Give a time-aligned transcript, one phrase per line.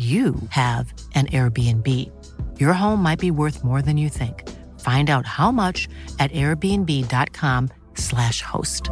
[0.00, 1.86] you have an Airbnb.
[2.58, 4.48] Your home might be worth more than you think.
[4.80, 8.88] Find out how much at airbnb.com/slash host.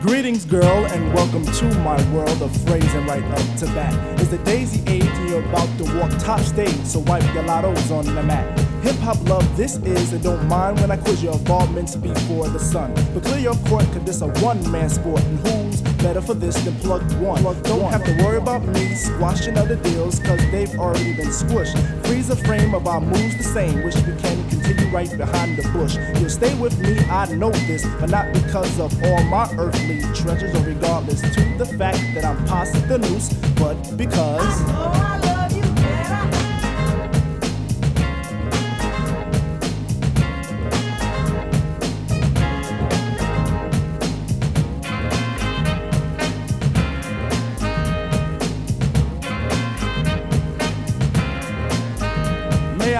[0.00, 3.92] Greetings, girl, and welcome to my world of phrasing right up to bat.
[4.20, 7.90] It's the daisy age, and you're about to walk top stage, so wipe your lottos
[7.90, 8.75] on the mat.
[8.86, 12.60] Hip hop love, this is, and don't mind when I quiz your involvements before the
[12.60, 12.94] sun.
[13.12, 16.54] But clear your court, cause this a one man sport, and who's better for this
[16.62, 17.42] than plug one?
[17.42, 21.74] don't have to worry about me squashing other deals, cause they've already been squished.
[22.06, 25.68] Freeze a frame of our moves the same, wish we can continue right behind the
[25.70, 25.96] bush.
[26.20, 30.54] You'll stay with me, I know this, but not because of all my earthly treasures,
[30.54, 35.25] or regardless to the fact that I'm past the noose, but because.
[35.25, 35.25] May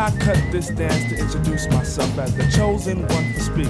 [0.06, 3.68] I cut this dance to introduce myself as the chosen one to speak.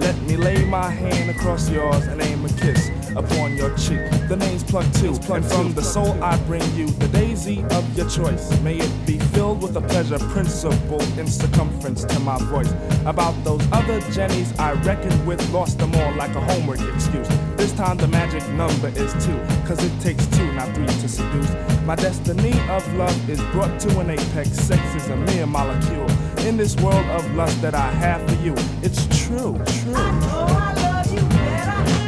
[0.00, 4.04] Let me lay my hand across yours and aim a kiss upon your cheek.
[4.28, 8.06] The name's Plug Two, and from the soul I bring you the daisy of your
[8.10, 8.50] choice.
[8.60, 12.70] May it be filled with a pleasure principle in circumference to my voice.
[13.06, 17.26] About those other Jennies I reckoned with, lost them all like a homework excuse.
[17.58, 19.36] This time the magic number is two,
[19.66, 21.50] cause it takes two, not three to seduce.
[21.84, 24.50] My destiny of love is brought to an apex.
[24.50, 26.08] Sex is a mere molecule.
[26.46, 32.07] In this world of lust that I have for you, it's true, true.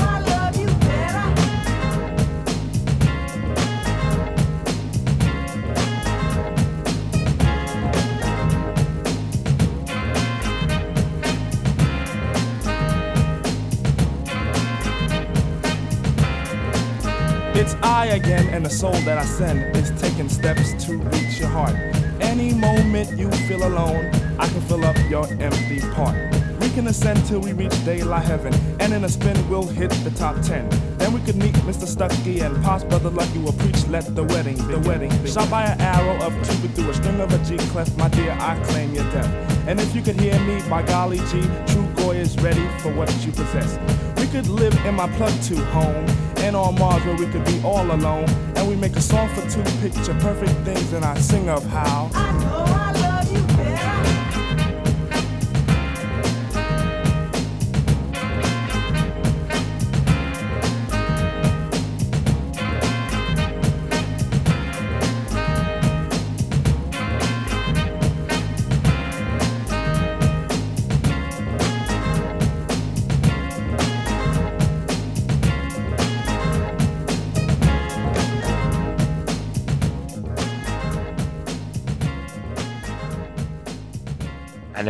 [18.01, 21.75] I again, and the soul that I send is taking steps to reach your heart.
[22.19, 24.09] Any moment you feel alone,
[24.39, 26.17] I can fill up your empty part.
[26.61, 30.09] We can ascend till we reach daylight heaven, and in a spin we'll hit the
[30.17, 30.67] top ten.
[30.97, 31.85] Then we could meet Mr.
[31.85, 35.11] Stucky and Pops Brother Lucky will preach, let the wedding, the wedding.
[35.27, 38.31] Shot by an arrow of Cupid through a string of a G clef, my dear,
[38.31, 39.31] I claim your death.
[39.67, 43.13] And if you could hear me, by golly G, True Goy is ready for what
[43.23, 43.77] you possess.
[44.19, 46.07] We could live in my Plug Two home,
[46.41, 48.29] and on Mars where we could be all alone.
[48.55, 52.09] And we make a song for two picture perfect things, and I sing of how.
[52.13, 52.80] I know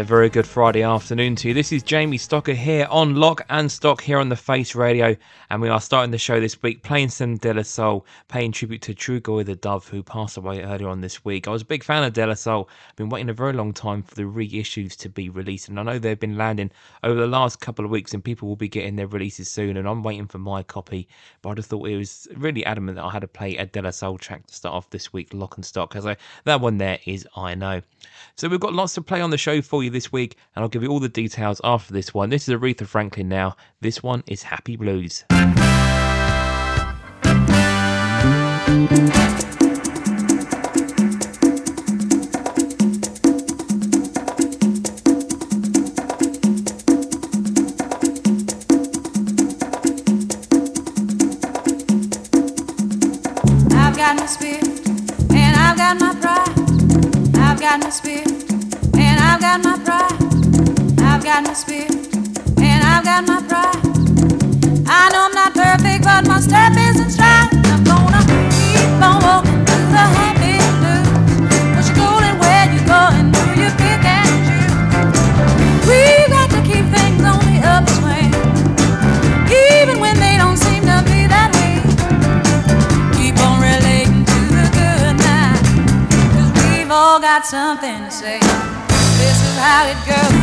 [0.02, 1.54] a very good Friday afternoon to you.
[1.54, 5.16] This is Jamie Stocker here on Lock and Stock here on the Face Radio,
[5.52, 8.82] and we are starting the show this week playing some De La Soul, paying tribute
[8.82, 11.48] to True Trugoy the Dove, who passed away earlier on this week.
[11.48, 12.68] I was a big fan of De La Soul.
[12.90, 15.84] I've been waiting a very long time for the reissues to be released, and I
[15.84, 16.72] know they've been landing
[17.04, 19.78] over the last couple of weeks, and people will be getting their releases soon.
[19.78, 21.08] And I'm waiting for my copy,
[21.44, 23.80] but I just thought it was really adamant that I had to play a De
[23.84, 26.98] La Soul track to start off this week, Lock and Stock, because that one there
[27.06, 27.82] is Eye Know.
[28.42, 30.68] So we've got lots to play on the show for you this week, and I'll
[30.68, 32.32] give you all the details after this one.
[32.32, 33.56] This is Aretha Franklin now.
[33.82, 35.26] This one is Happy Blues.
[35.30, 35.46] I've
[53.96, 54.68] got my spirit
[55.30, 57.21] and I've got my pride.
[57.52, 58.50] I've got my spirit
[58.96, 61.02] and I've got my pride.
[61.02, 61.92] I've got my spirit
[62.60, 64.88] and I've got my pride.
[64.88, 67.50] I know I'm not perfect, but my step is in stride.
[67.66, 68.24] I'm gonna
[68.56, 71.11] keep on walking through the happy blues.
[87.22, 88.40] Got something to say.
[88.40, 90.41] This is how it goes.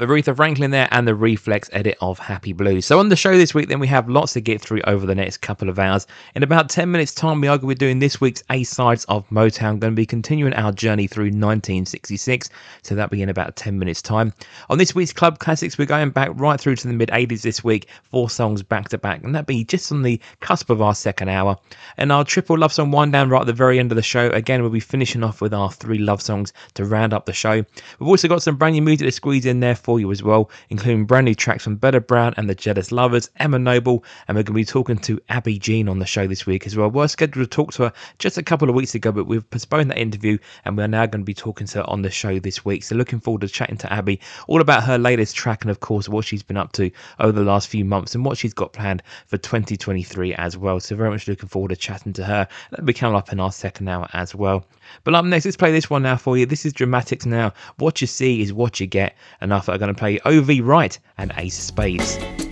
[0.00, 2.86] Have Aretha Franklin there and the Reflex edit of Happy Blues.
[2.86, 5.14] So on the show this week, then we have lots to get through over the
[5.14, 6.06] next couple of hours.
[6.34, 9.04] In about 10 minutes' time, we are going to be doing this week's A sides
[9.06, 9.78] of Motown.
[9.78, 12.48] Going to be continuing our journey through 1966.
[12.82, 14.32] So that'll be in about 10 minutes' time.
[14.70, 17.62] On this week's Club Classics, we're going back right through to the mid 80s this
[17.62, 20.94] week, four songs back to back, and that'll be just on the cusp of our
[20.94, 21.58] second hour.
[21.98, 24.28] And our triple love song wind down right at the very end of the show.
[24.30, 27.62] Again, we'll be finishing off with our three love songs to round up the show.
[27.98, 30.50] We've also got some brand new music to squeeze in there for you as well,
[30.68, 34.42] including brand new tracks from Betta Brown and the Jealous Lovers, Emma Noble, and we're
[34.42, 36.90] going to be talking to Abby Jean on the show this week as well.
[36.90, 39.48] We were scheduled to talk to her just a couple of weeks ago, but we've
[39.50, 42.38] postponed that interview and we're now going to be talking to her on the show
[42.38, 42.84] this week.
[42.84, 46.08] So looking forward to chatting to Abby all about her latest track and, of course,
[46.08, 49.02] what she's been up to over the last few months and what she's got planned
[49.26, 50.78] for 2023 as well.
[50.80, 52.46] So very much looking forward to chatting to her.
[52.70, 54.64] That'll be coming up in our second hour as well.
[55.04, 56.46] But up next, let's play this one now for you.
[56.46, 57.52] This is Dramatics now.
[57.78, 59.16] What you see is what you get.
[59.40, 60.60] And after I'm going to play O.V.
[60.60, 62.49] Wright and Ace of Spades.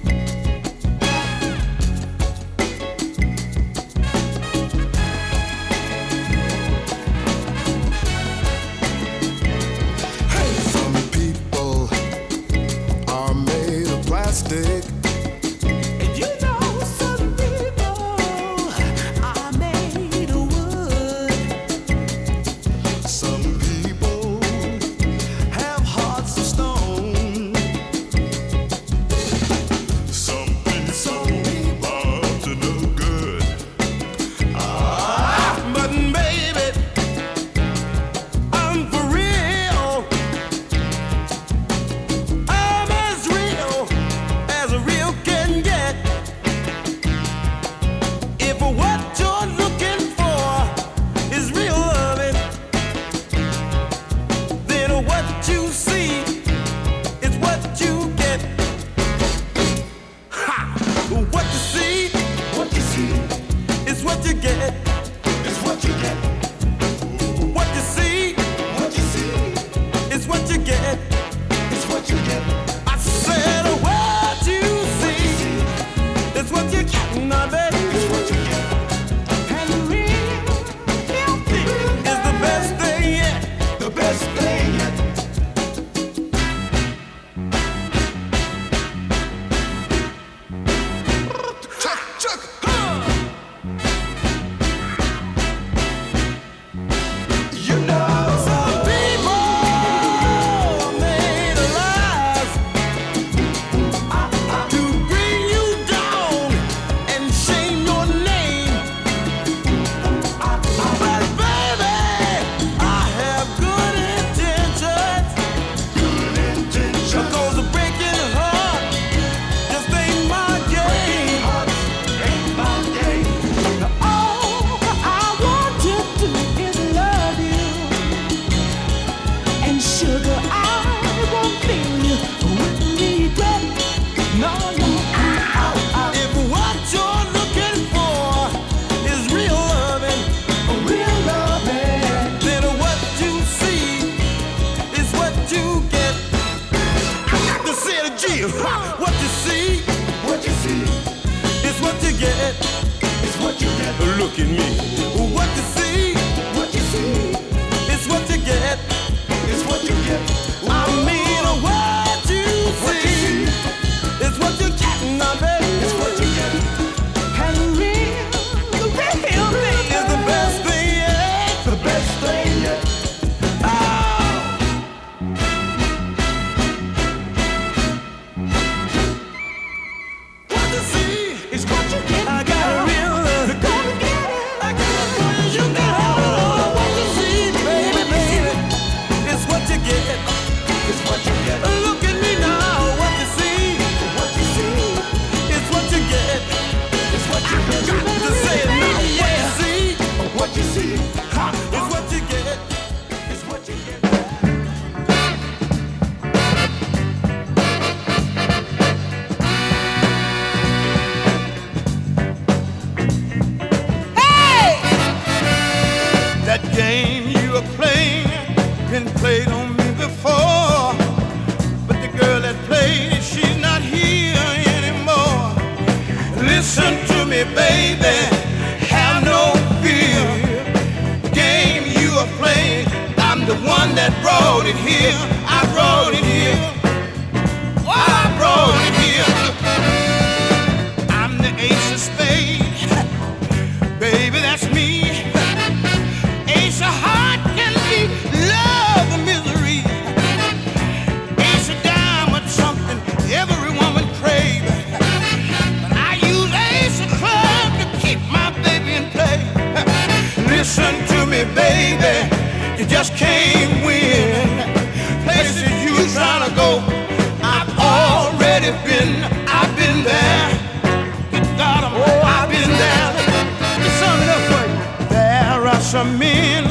[276.16, 276.64] men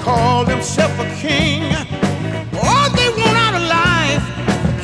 [0.00, 1.62] call themselves a king.
[2.62, 4.24] All they want out of life,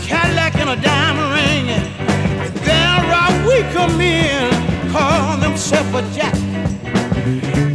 [0.07, 1.67] Cadillac and a diamond ring.
[2.65, 4.51] There are weaker men
[4.91, 6.35] call themselves a jack.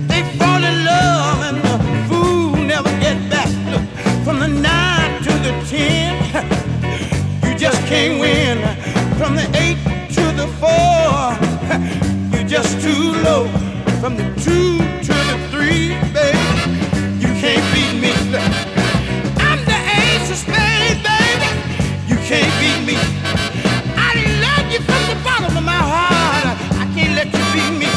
[0.08, 3.50] They fall in love and the fool never get back.
[3.72, 3.86] Look,
[4.24, 6.12] from the nine to the ten,
[7.44, 8.58] you just can't win.
[9.18, 9.80] From the eight
[10.16, 11.34] to the four,
[12.32, 13.48] you're just too low.
[14.00, 14.99] From the two
[15.73, 18.11] you can't beat me.
[19.38, 21.15] I'm the ace of baby.
[22.07, 22.97] You can't beat me.
[23.95, 24.11] I
[24.43, 26.57] love you from the bottom of my heart.
[26.81, 27.88] I can't let you beat me.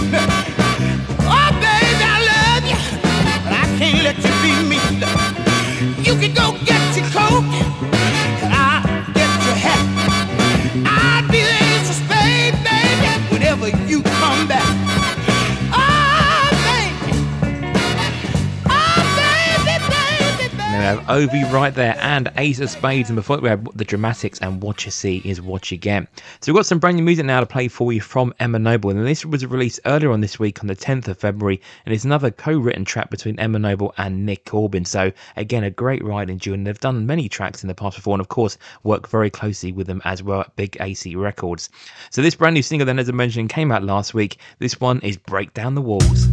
[1.24, 2.78] Oh, baby, I love you,
[3.44, 4.78] but I can't let you beat me.
[6.04, 7.44] You can go get your coat,
[20.92, 21.44] have O.V.
[21.44, 24.90] Wright there and Ace of Spades, and before we have the Dramatics and What You
[24.90, 26.06] See Is What You Get.
[26.40, 28.90] So we've got some brand new music now to play for you from Emma Noble,
[28.90, 32.04] and this was released earlier on this week on the 10th of February, and it's
[32.04, 34.84] another co-written track between Emma Noble and Nick Corbin.
[34.84, 38.14] So again, a great writing duo, and they've done many tracks in the past before,
[38.14, 41.70] and of course work very closely with them as well at Big AC Records.
[42.11, 44.37] So this brand new single, then as I mentioned, came out last week.
[44.58, 46.28] This one is Break Down the Walls.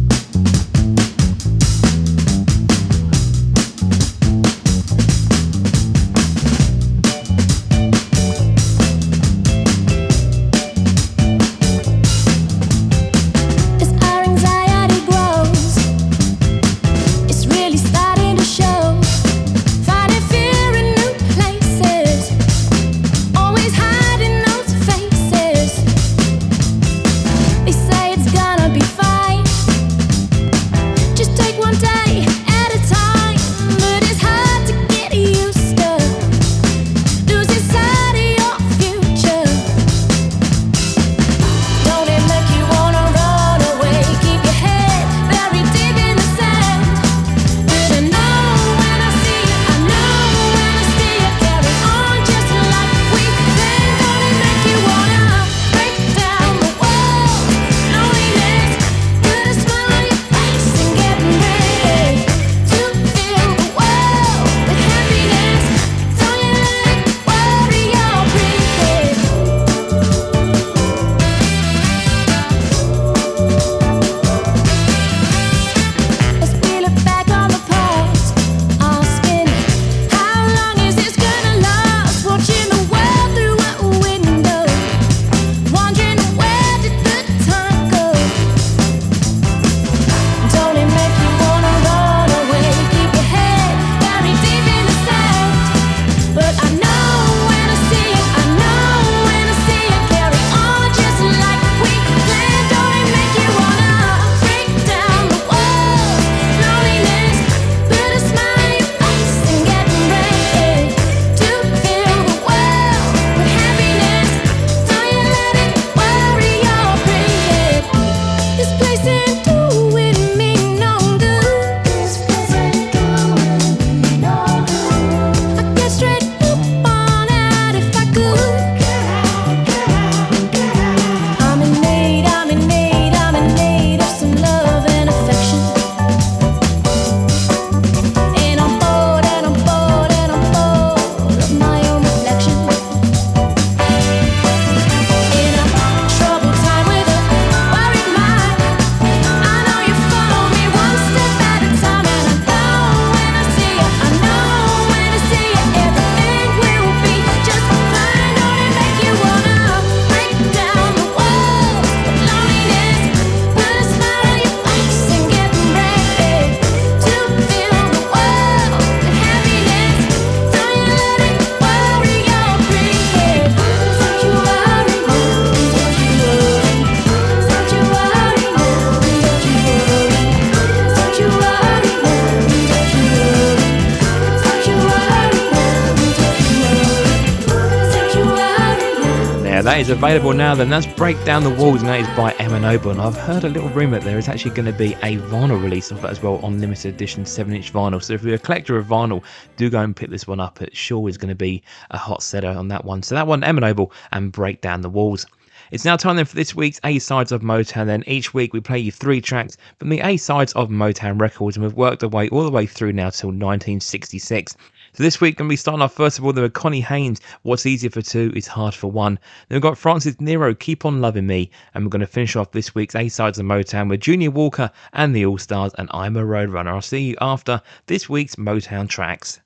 [189.90, 190.54] Available now.
[190.54, 192.90] Then that's Break Down the Walls, and that is by Emma Noble.
[192.92, 195.90] And I've heard a little that there is actually going to be a vinyl release
[195.90, 198.02] of that as well on limited edition 7 inch vinyl.
[198.02, 199.22] So if you're a collector of vinyl,
[199.56, 200.62] do go and pick this one up.
[200.62, 203.02] It sure is going to be a hot setter on that one.
[203.02, 205.26] So that one, Emma Noble and Break Down the Walls.
[205.70, 207.86] It's now time then for this week's A sides of Motown.
[207.86, 211.56] Then each week we play you three tracks from the A sides of Motown records,
[211.56, 214.56] and we've worked our way all the way through now till 1966.
[214.92, 216.80] So this week, we're going to be starting off first of all there with Connie
[216.80, 217.20] Haines.
[217.42, 219.20] What's easier for two is hard for one.
[219.48, 222.50] Then we've got Frances Nero, Keep on Loving Me, and we're going to finish off
[222.50, 226.16] this week's A sides of Motown with Junior Walker and the All Stars, and I'm
[226.16, 226.66] a Roadrunner.
[226.66, 229.40] I'll see you after this week's Motown tracks.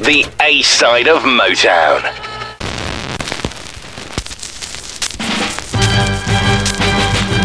[0.00, 2.02] The A side of Motown.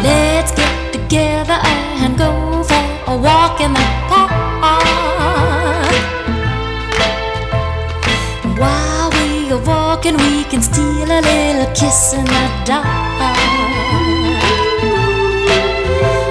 [0.02, 3.99] Let's get together and go for a walk in the
[10.10, 12.86] walking, we can steal a little kiss in the dark.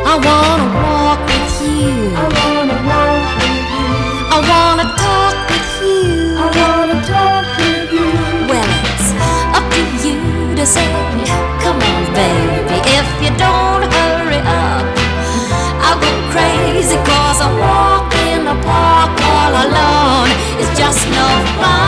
[0.06, 2.14] I wanna walk with you.
[2.16, 3.88] I wanna walk with you.
[4.30, 6.36] I wanna talk with you.
[6.38, 8.08] I wanna talk with you.
[8.48, 9.08] Well, it's
[9.56, 10.18] up to you
[10.56, 10.88] to say,
[11.62, 12.78] come on, baby.
[12.98, 14.84] If you don't hurry up,
[15.84, 20.30] I'll go crazy cause I walk in the park all alone.
[20.60, 21.26] It's just no
[21.60, 21.88] fun.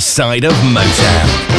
[0.00, 1.57] Side of Motown.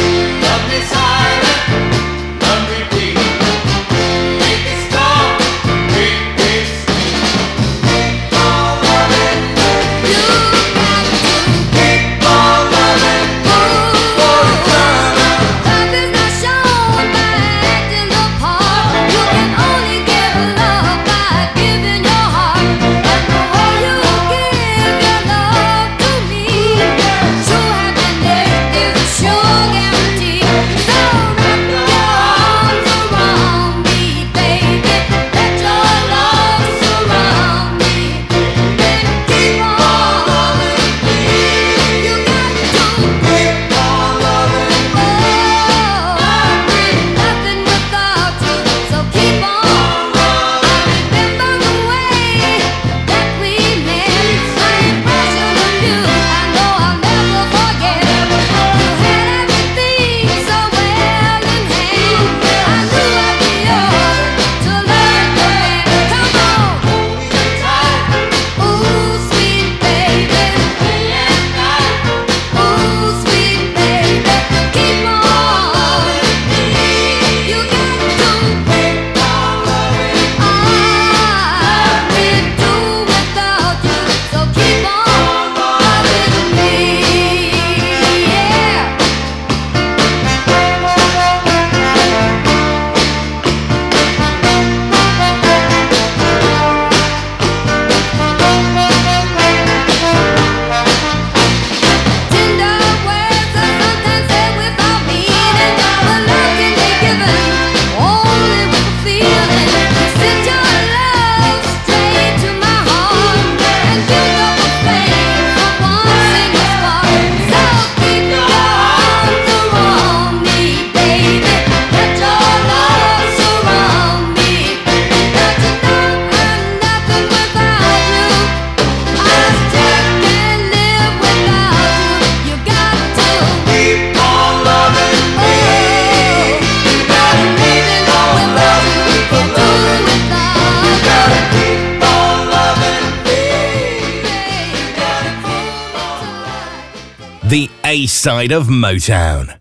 [148.52, 149.59] Of Motown.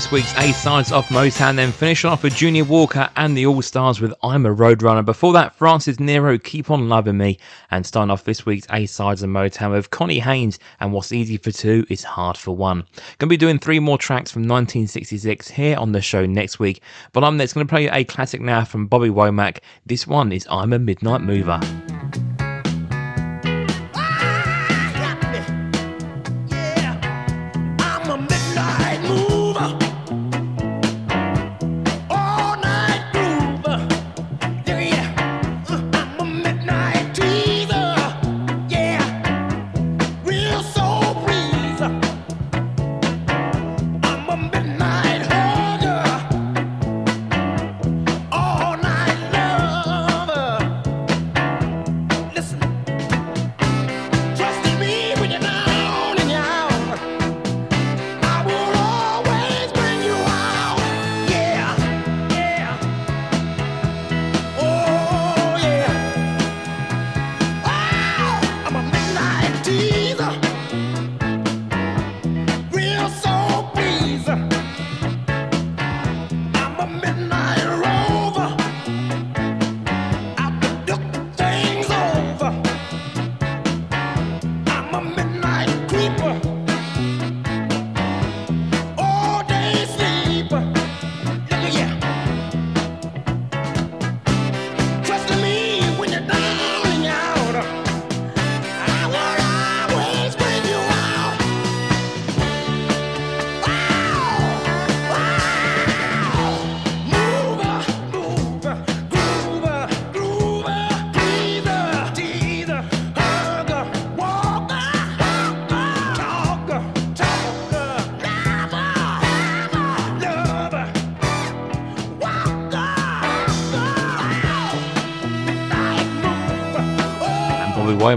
[0.00, 3.60] This week's A sides off Motown, then finishing off with Junior Walker and the All
[3.60, 5.04] Stars with I'm a Roadrunner.
[5.04, 7.38] Before that, Frances Nero, Keep On Loving Me,
[7.70, 11.36] and starting off this week's A sides of Motown with Connie Haines and What's Easy
[11.36, 12.84] for Two is Hard for One.
[13.18, 16.80] Gonna be doing three more tracks from 1966 here on the show next week,
[17.12, 19.58] but I'm next gonna play a classic now from Bobby Womack.
[19.84, 21.60] This one is I'm a Midnight Mover.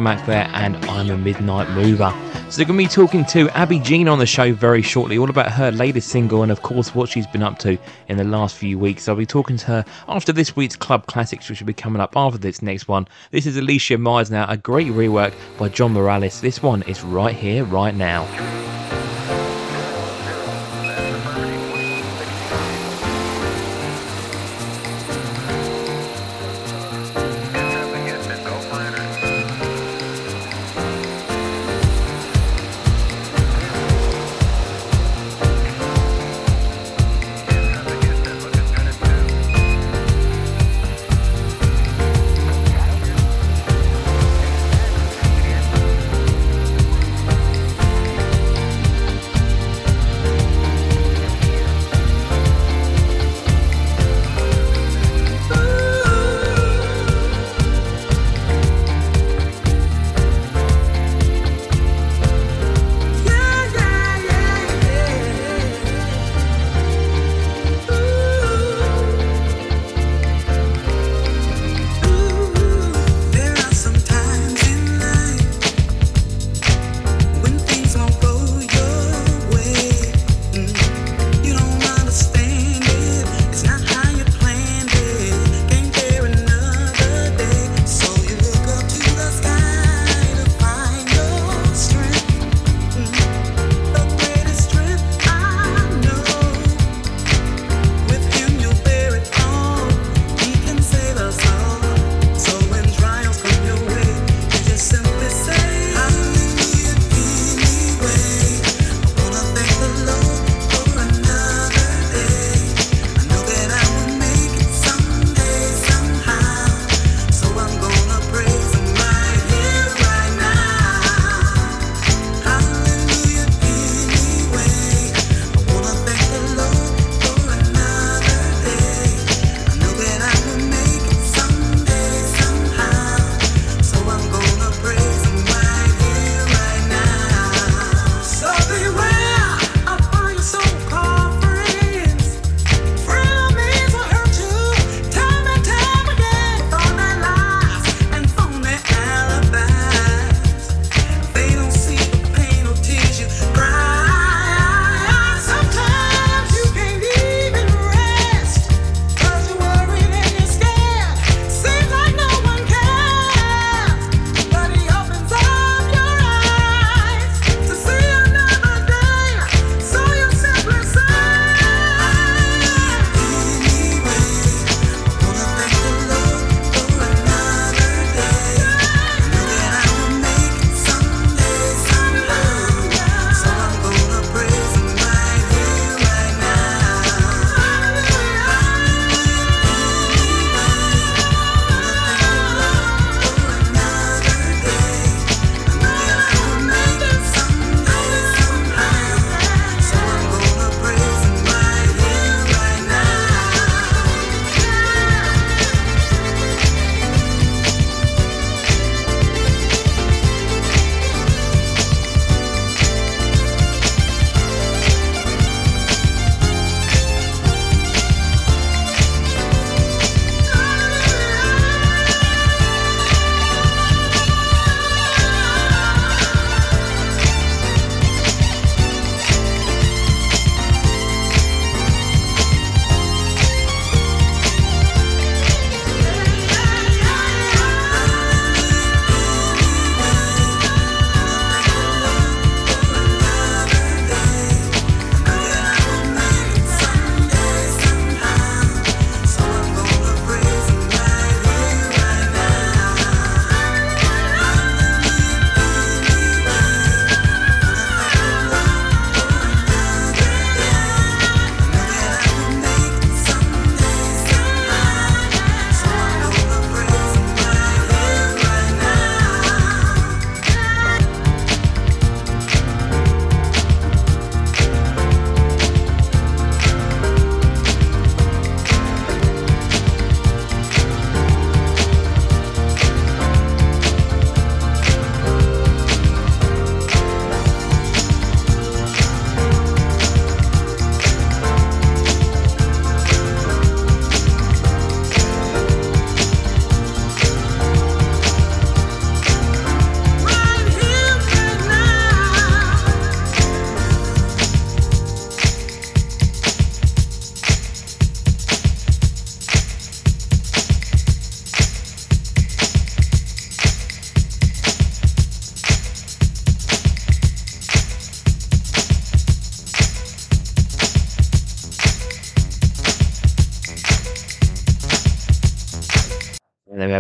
[0.04, 2.14] Womack there, and I'm a Midnight Mover.
[2.50, 5.30] So we're going to be talking to Abby Jean on the show very shortly, all
[5.30, 7.78] about her latest single and, of course, what she's been up to
[8.10, 9.08] in the last few weeks.
[9.08, 12.18] I'll be talking to her after this week's Club Classics, which will be coming up
[12.18, 13.08] after this next one.
[13.32, 16.42] This is Alicia Myers now, a great rework by John Morales.
[16.42, 18.83] This one is right here, right now.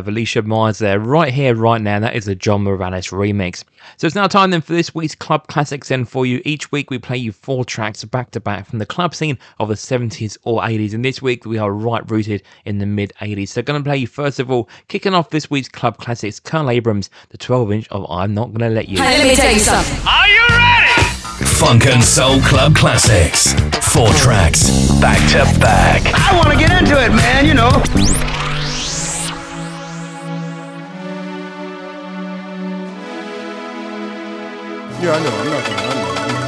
[0.04, 1.96] And have Alicia Myers there, right here, right now.
[1.96, 3.64] And that is the John Morales remix.
[3.98, 5.88] So it's now time then for this week's Club Classics.
[5.88, 8.86] Then for you, each week we play you four tracks back to back from the
[8.86, 10.94] club scene of the 70s or 80s.
[10.94, 13.50] And this week we are right rooted in the mid 80s.
[13.50, 16.72] So going to play you first of all, kicking off this week's Club Classics, Colonel
[16.72, 18.98] Abrams, the 12 inch of I'm Not Gonna Let You.
[18.98, 20.08] Hey, let me tell you something.
[20.08, 21.04] Are you ready?
[21.46, 23.54] Funk and Soul Club Classics.
[23.94, 26.02] Four tracks, back to back.
[26.14, 28.43] I want to get into it, man, you know.
[35.04, 35.36] Yeah, I know.
[35.36, 35.82] I'm not gonna.
[35.82, 36.43] I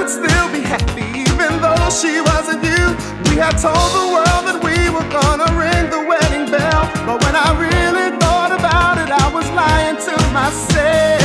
[0.00, 2.84] could still be happy even though she wasn't you.
[3.28, 7.36] We had told the world that we were gonna ring the wedding bell, but when
[7.36, 11.19] I really thought about it, I was lying to myself.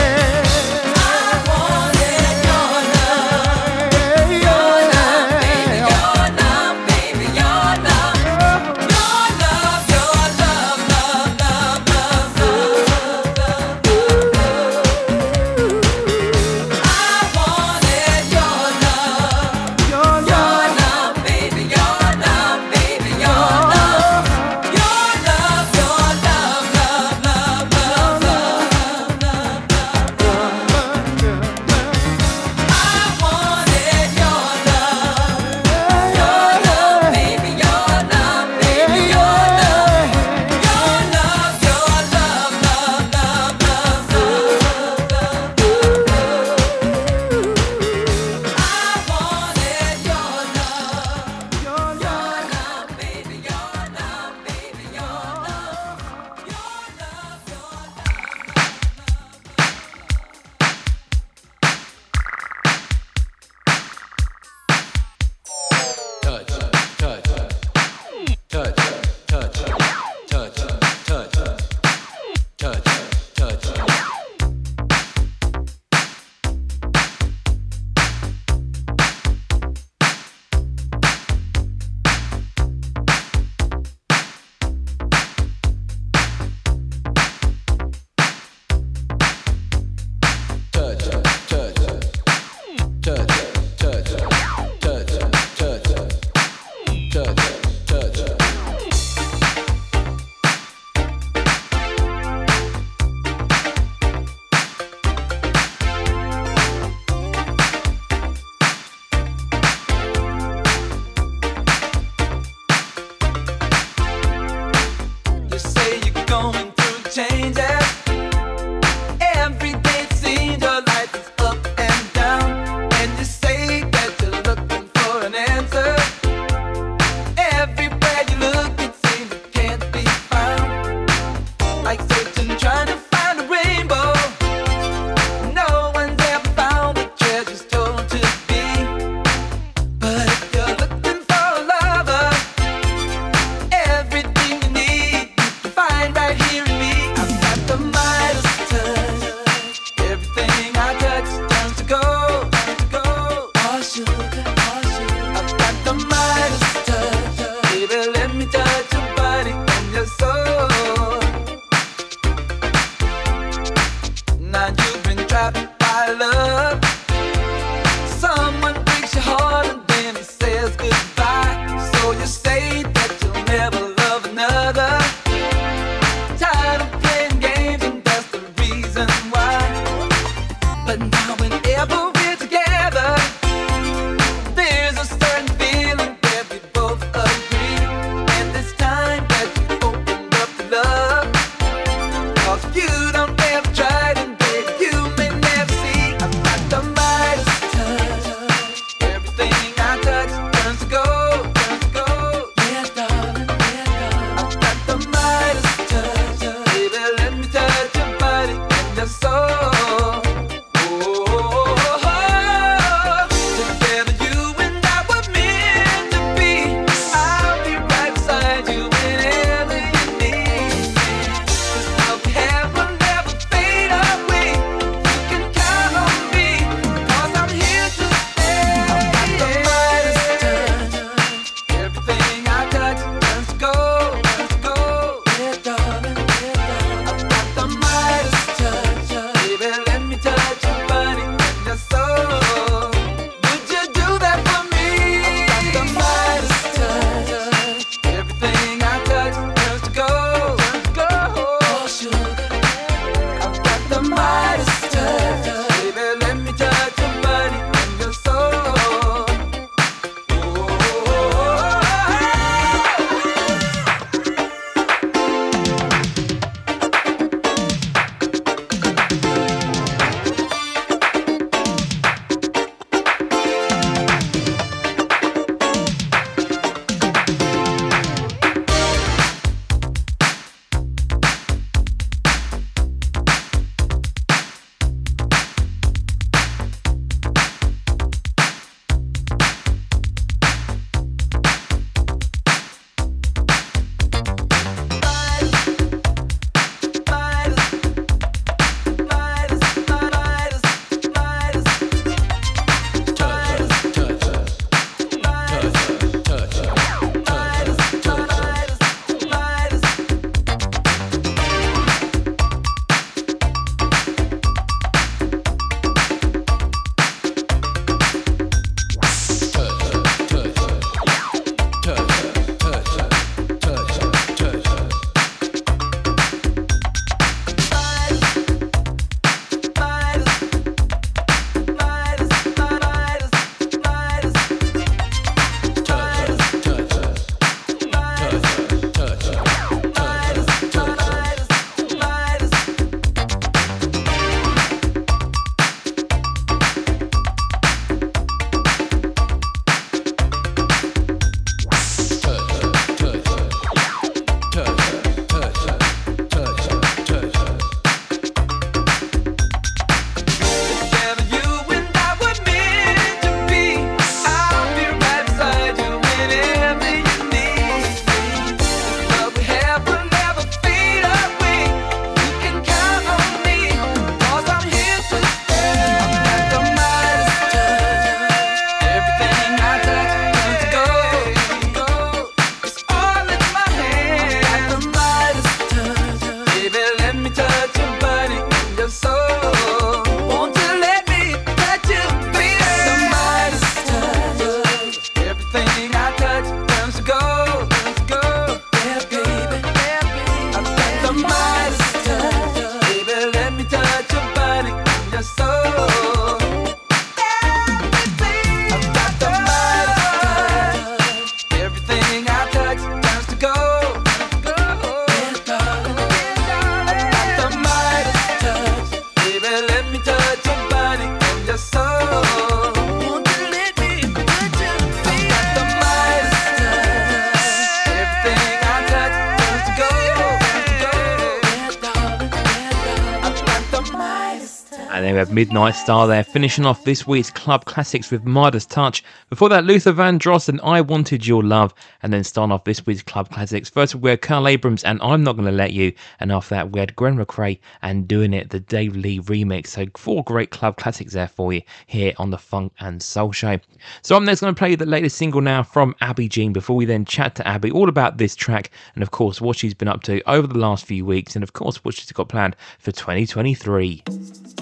[435.15, 439.01] Heard Midnight Star there, finishing off this week's Club Classics with Midas Touch.
[439.29, 443.01] Before that, Luther Vandross and I Wanted Your Love, and then starting off this week's
[443.01, 443.69] Club Classics.
[443.69, 446.81] First, we had Colonel Abrams and I'm Not Gonna Let You, and after that, we
[446.81, 449.67] had Gwen McCrae and Doing It, the Dave Lee remix.
[449.67, 453.57] So, four great Club Classics there for you here on the Funk and Soul Show.
[454.01, 457.05] So, I'm next to play the latest single now from Abby Jeanne before we then
[457.05, 460.21] chat to Abby all about this track and, of course, what she's been up to
[460.29, 464.54] over the last few weeks, and, of course, what she's got planned for 2023.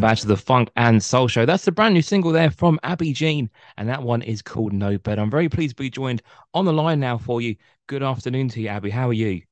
[0.00, 1.44] Welcome back to the Funk and Soul Show.
[1.44, 4.96] That's the brand new single there from Abby Jeanne, and that one is called No
[4.96, 5.18] Bed.
[5.18, 6.22] I'm very pleased to be joined
[6.54, 7.54] on the line now for you.
[7.86, 8.88] Good afternoon to you, Abby.
[8.88, 9.42] How are you?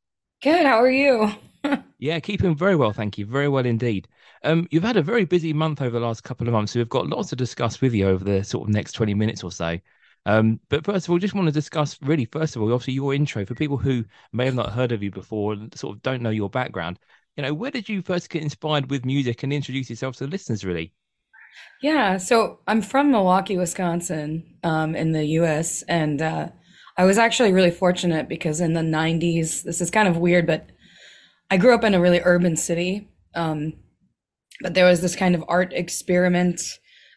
[0.42, 0.64] Good.
[0.64, 1.30] How are you?
[1.98, 3.26] Yeah, keeping very well, thank you.
[3.26, 4.08] Very well indeed.
[4.42, 6.88] Um, you've had a very busy month over the last couple of months, so we've
[6.88, 9.78] got lots to discuss with you over the sort of next 20 minutes or so.
[10.24, 13.12] Um, but first of all, just want to discuss really, first of all, obviously your
[13.12, 16.22] intro for people who may have not heard of you before and sort of don't
[16.22, 16.98] know your background.
[17.38, 20.30] You know, where did you first get inspired with music and introduce yourself to the
[20.30, 20.92] listeners, really?
[21.80, 22.16] Yeah.
[22.16, 26.48] So I'm from Milwaukee, Wisconsin, um, in the U.S., and uh,
[26.96, 30.68] I was actually really fortunate because in the 90s, this is kind of weird, but
[31.48, 33.08] I grew up in a really urban city.
[33.36, 33.74] Um,
[34.60, 36.60] but there was this kind of art experiment.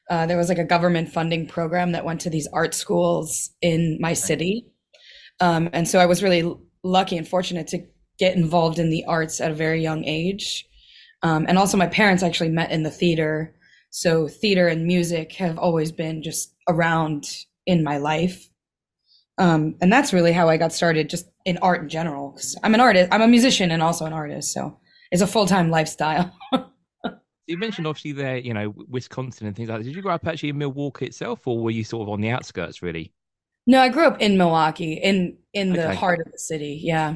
[0.08, 3.98] Uh, there was like a government funding program that went to these art schools in
[4.00, 4.68] my city.
[5.40, 6.48] Um, and so I was really
[6.84, 7.88] lucky and fortunate to
[8.22, 10.46] get involved in the arts at a very young age.
[11.24, 13.34] Um, and also, my parents actually met in the theater.
[13.90, 17.20] So, theater and music have always been just around
[17.66, 18.38] in my life.
[19.38, 22.32] Um, and that's really how I got started just in art in general.
[22.32, 24.54] Because I'm an artist, I'm a musician and also an artist.
[24.54, 24.78] So,
[25.12, 26.32] it's a full time lifestyle.
[27.48, 29.84] You mentioned obviously there, you know, Wisconsin and things like that.
[29.84, 32.30] Did you grow up actually in Milwaukee itself, or were you sort of on the
[32.30, 33.12] outskirts, really?
[33.68, 35.96] no, I grew up in Milwaukee, in in the Okay.
[35.96, 36.80] heart of the city.
[36.82, 37.16] Yeah.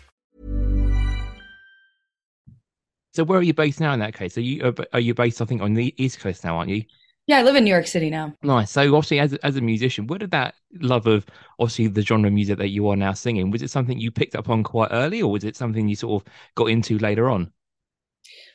[3.13, 4.37] So where are you based now in that case?
[4.37, 6.85] Are you uh, are you based, I think, on the East Coast now, aren't you?
[7.27, 8.35] Yeah, I live in New York City now.
[8.43, 8.71] Nice.
[8.71, 11.25] So obviously, as a- as a musician, where did that love of
[11.59, 13.51] obviously the genre of music that you are now singing?
[13.51, 16.23] Was it something you picked up on quite early, or was it something you sort
[16.23, 17.51] of got into later on?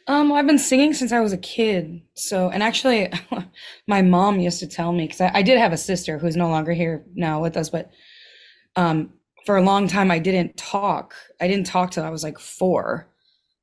[0.09, 2.01] Um, well, I've been singing since I was a kid.
[2.15, 3.13] So, and actually,
[3.87, 6.49] my mom used to tell me because I, I did have a sister who's no
[6.49, 7.91] longer here now with us, but
[8.77, 9.11] um,
[9.47, 11.15] for a long time I didn't talk.
[11.41, 13.09] I didn't talk till I was like four,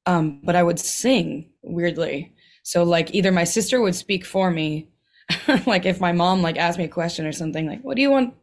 [0.06, 2.34] um, but I would sing weirdly.
[2.64, 4.90] So, like, either my sister would speak for me,
[5.66, 8.12] like if my mom like asked me a question or something, like, "What do you
[8.12, 8.34] want?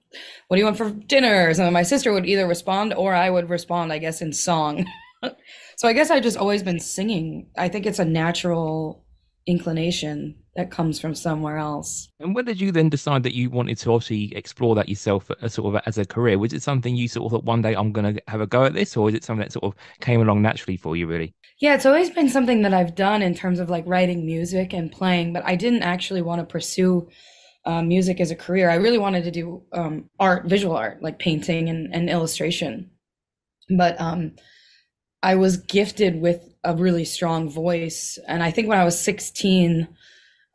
[0.49, 3.31] What do you want for dinner?" or something, my sister would either respond or I
[3.31, 4.87] would respond, I guess, in song.
[5.77, 7.47] So I guess I've just always been singing.
[7.57, 9.03] I think it's a natural
[9.47, 12.09] inclination that comes from somewhere else.
[12.19, 15.49] And when did you then decide that you wanted to obviously explore that yourself uh,
[15.49, 16.39] sort of as a career?
[16.39, 18.65] Was it something you sort of thought one day I'm going to have a go
[18.65, 21.35] at this, or is it something that sort of came along naturally for you, really?
[21.61, 24.91] Yeah, it's always been something that I've done in terms of like writing music and
[24.91, 27.09] playing, but I didn't actually want to pursue
[27.65, 28.71] uh, music as a career.
[28.71, 32.91] I really wanted to do um, art, visual art, like painting and, and illustration.
[33.69, 34.33] But um,
[35.23, 38.19] I was gifted with a really strong voice.
[38.27, 39.89] And I think when I was 16,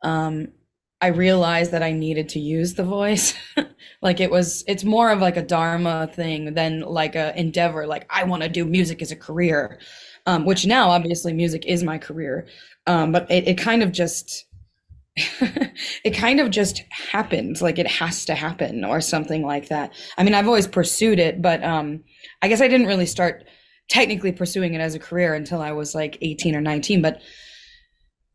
[0.06, 0.48] um,
[1.00, 3.34] I realized that I needed to use the voice.
[4.02, 7.86] like it was, it's more of like a dharma thing than like a endeavor.
[7.86, 9.78] Like I want to do music as a career,
[10.26, 12.46] um, which now obviously music is my career.
[12.86, 14.46] Um, but it, it kind of just,
[15.16, 17.60] it kind of just happened.
[17.60, 19.92] Like it has to happen or something like that.
[20.16, 22.04] I mean, I've always pursued it, but um,
[22.42, 23.44] I guess I didn't really start
[23.88, 27.02] technically pursuing it as a career until I was like 18 or 19.
[27.02, 27.20] But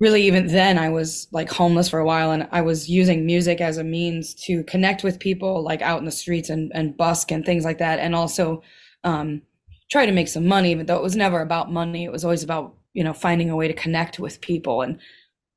[0.01, 3.61] really, even then, I was like homeless for a while and I was using music
[3.61, 7.31] as a means to connect with people like out in the streets and, and busk
[7.31, 7.99] and things like that.
[7.99, 8.63] And also
[9.03, 9.43] um,
[9.91, 12.03] try to make some money, even though it was never about money.
[12.03, 14.81] It was always about, you know, finding a way to connect with people.
[14.81, 14.97] And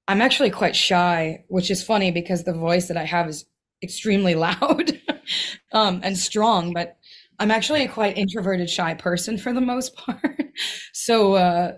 [0.08, 3.46] I'm actually quite shy, which is funny because the voice that I have is
[3.82, 5.00] extremely loud
[5.72, 6.98] um, and strong, but
[7.38, 10.42] I'm actually a quite introverted, shy person for the most part.
[10.92, 11.72] so uh,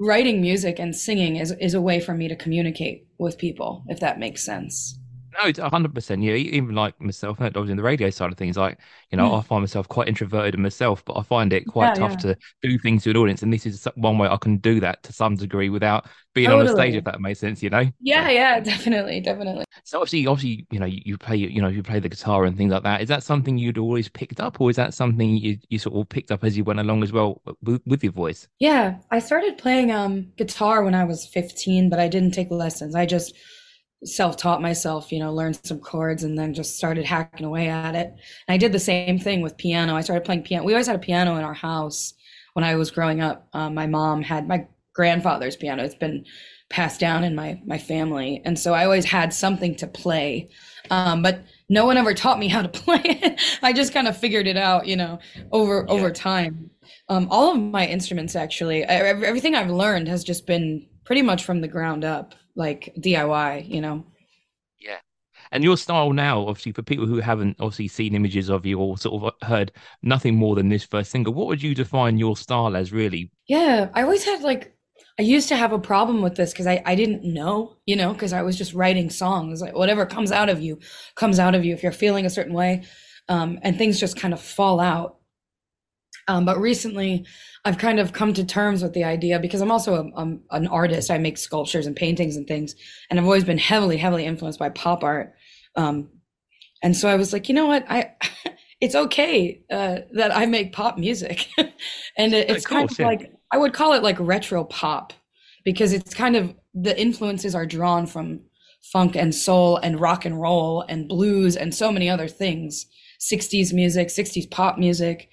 [0.00, 4.00] writing music and singing is is a way for me to communicate with people, if
[4.00, 4.97] that makes sense.
[5.40, 6.22] No, it's hundred percent.
[6.22, 8.56] Yeah, even like myself, I was in the radio side of things.
[8.56, 8.78] Like,
[9.10, 9.38] you know, Mm.
[9.38, 12.18] I find myself quite introverted in myself, but I find it quite Yeah, tough yeah.
[12.18, 13.42] to do things to an audience.
[13.42, 16.60] And this is one way I can do that to some degree without being on
[16.62, 17.62] a stage, if that makes sense.
[17.62, 17.84] You know.
[18.00, 19.64] Yeah, yeah, definitely, definitely.
[19.84, 22.70] So obviously, obviously, you know, you, play, you know, you play the guitar and things
[22.72, 23.00] like that.
[23.00, 26.08] Is that something you'd always picked up, or is that something you, you sort of
[26.08, 28.48] picked up as you went along as well with, with your voice?
[28.60, 32.94] Yeah, I started playing um guitar when I was 15, but I didn't take lessons.
[32.94, 33.34] I just
[34.04, 38.06] self-taught myself, you know, learned some chords and then just started hacking away at it.
[38.06, 39.96] And I did the same thing with piano.
[39.96, 40.64] I started playing piano.
[40.64, 42.14] We always had a piano in our house
[42.54, 43.48] when I was growing up.
[43.52, 45.84] Um, my mom had my grandfather's piano.
[45.84, 46.24] It's been
[46.70, 50.48] passed down in my my family, and so I always had something to play.
[50.90, 53.40] Um, but no one ever taught me how to play it.
[53.62, 55.18] I just kind of figured it out, you know,
[55.52, 56.70] over over time.
[57.08, 61.60] Um, all of my instruments, actually, everything I've learned has just been pretty much from
[61.60, 64.04] the ground up, like DIY, you know.
[64.78, 64.98] Yeah.
[65.52, 68.98] And your style now, obviously, for people who haven't obviously seen images of you or
[68.98, 69.72] sort of heard
[70.02, 73.30] nothing more than this first single, what would you define your style as really?
[73.46, 74.74] Yeah, I always had like
[75.18, 78.12] I used to have a problem with this because I, I didn't know, you know,
[78.12, 79.62] because I was just writing songs.
[79.62, 80.80] Like whatever comes out of you
[81.14, 82.82] comes out of you if you're feeling a certain way.
[83.28, 85.16] Um, and things just kind of fall out.
[86.28, 87.26] Um, but recently,
[87.64, 90.66] I've kind of come to terms with the idea because I'm also a, I'm an
[90.68, 91.10] artist.
[91.10, 92.74] I make sculptures and paintings and things,
[93.10, 95.34] and I've always been heavily, heavily influenced by pop art.
[95.76, 96.08] Um,
[96.82, 98.12] and so I was like, you know what, I
[98.80, 101.48] it's okay uh, that I make pop music,
[102.16, 103.06] and it, it's kind of yeah.
[103.06, 105.12] like I would call it like retro pop
[105.64, 108.40] because it's kind of the influences are drawn from
[108.92, 112.86] funk and soul and rock and roll and blues and so many other things
[113.20, 115.30] 60s music 60s pop music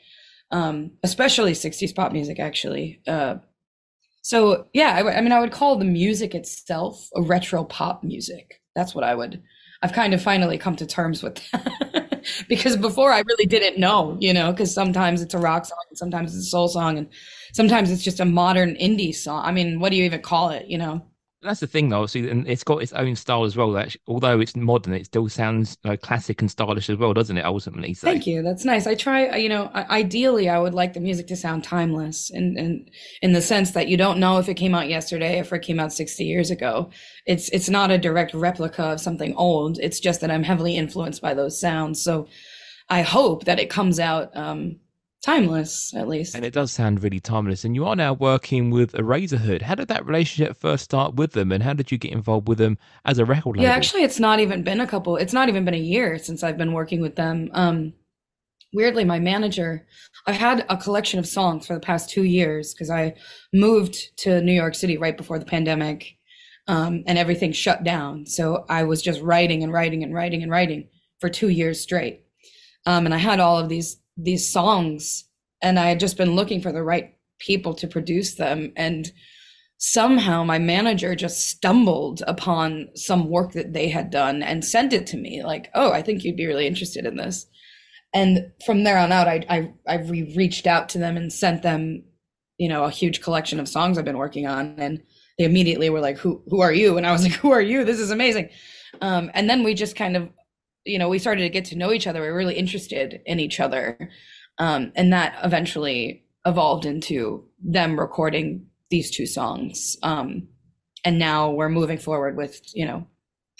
[0.52, 3.02] um, especially 60s pop music actually.
[3.08, 3.36] Uh,
[4.26, 8.60] so yeah I, mean i would call the music itself a retro pop music.
[8.76, 9.42] That's what i would
[9.84, 12.24] i've kind of finally come to terms with that.
[12.50, 15.98] Because before i really didn't know you know because sometimes it's a rock song and
[15.98, 17.08] sometimes it's a soul song and
[17.54, 19.46] sometimes it's just a modern indie song.
[19.46, 21.06] I mean what do you even call it you know
[21.46, 22.02] That's the thing, though.
[22.02, 23.72] Obviously, and it's got its own style as well.
[23.72, 27.38] That although it's modern, it still sounds you know, classic and stylish as well, doesn't
[27.38, 27.46] it?
[27.46, 28.42] Ultimately, so Thank you.
[28.42, 28.88] That's nice.
[28.88, 32.90] I try, you know, ideally, I would like the music to sound timeless and in,
[33.22, 35.80] in the sense that you don't know if it came out yesterday, if it came
[35.80, 36.90] out 60 years ago.
[37.26, 39.80] It's, it's not a direct replica of something old.
[39.80, 42.02] It's just that I'm heavily influenced by those sounds.
[42.02, 42.28] So
[42.90, 44.78] I hope that it comes out, um,
[45.26, 46.36] timeless at least.
[46.36, 47.66] And it does sound really timeless.
[47.66, 49.64] And you are now working with Eraserhood.
[49.64, 52.60] How did that relationship first start with them, and how did you get involved with
[52.60, 53.64] them as a record label?
[53.64, 55.18] Yeah, actually, it's not even been a couple.
[55.18, 57.50] It's not even been a year since I've been working with them.
[57.54, 57.94] Um,
[58.72, 59.88] weirdly, my manager,
[60.28, 63.16] I've had a collection of songs for the past two years because I
[63.52, 66.18] moved to New York City right before the pandemic,
[66.68, 68.26] um, and everything shut down.
[68.28, 70.90] So I was just writing and writing and writing and writing
[71.20, 72.22] for two years straight.
[72.86, 75.26] Um, and I had all of these these songs,
[75.62, 79.12] and I had just been looking for the right people to produce them, and
[79.78, 85.06] somehow my manager just stumbled upon some work that they had done and sent it
[85.06, 87.46] to me like oh i think you'd be really interested in this.
[88.14, 89.98] And from there on out i i, I
[90.36, 92.04] reached out to them and sent them
[92.58, 95.04] you know a huge collection of songs i've been working on and
[95.38, 96.98] they immediately were like who who are you?
[96.98, 97.84] And i was like who are you?
[97.84, 98.50] This is amazing.
[99.02, 100.30] Um, and then we just kind of
[100.86, 103.40] you know we started to get to know each other we were really interested in
[103.40, 104.10] each other
[104.58, 110.48] um, and that eventually evolved into them recording these two songs um,
[111.04, 113.08] and now we're moving forward with you know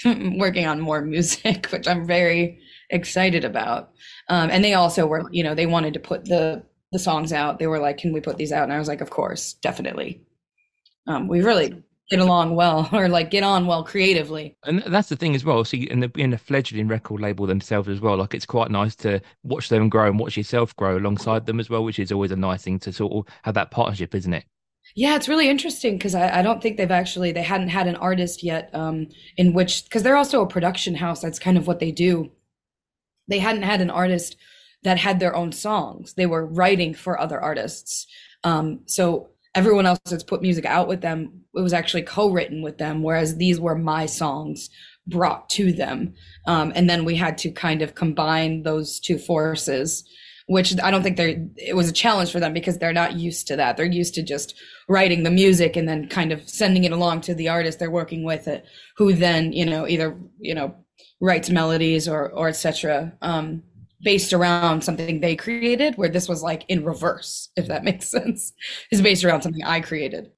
[0.38, 3.92] working on more music which i'm very excited about.
[4.30, 7.60] Um, and they also were you know they wanted to put the the songs out.
[7.60, 8.64] They were like can we put these out?
[8.64, 10.22] And i was like of course definitely.
[11.08, 15.16] Um, we really get along well or like get on well creatively And that's the
[15.16, 15.64] thing as well.
[15.66, 18.96] See, and the- being a fledgling record label themselves as well, like it's quite nice
[18.98, 22.32] to watch them grow and watch yourself grow alongside them as well, which is always
[22.32, 24.46] a nice thing to sort of have that partnership, isn't it?
[24.96, 27.96] Yeah, it's really interesting because I, I don't think they've actually they hadn't had an
[27.96, 31.22] artist yet um in which because they're also a production house.
[31.22, 32.32] That's kind of what they do.
[33.28, 34.36] They hadn't had an artist
[34.84, 36.14] that had their own songs.
[36.14, 38.06] They were writing for other artists.
[38.44, 42.78] Um, so everyone else that's put music out with them, it was actually co-written with
[42.78, 44.70] them, whereas these were my songs
[45.08, 46.14] brought to them.
[46.46, 50.04] Um, and then we had to kind of combine those two forces
[50.48, 53.48] which I don't think they're, it was a challenge for them because they're not used
[53.48, 53.78] to that.
[53.78, 54.56] They're used to just
[54.88, 58.24] writing the music and then kind of sending it along to the artist they're working
[58.24, 58.66] with it,
[58.98, 60.76] who then, you know, either, you know,
[61.20, 63.14] writes melodies or, or etc.
[63.22, 63.64] Um,
[64.06, 68.54] based around something they created where this was like in reverse, if that makes sense,
[68.92, 70.32] is based around something I created.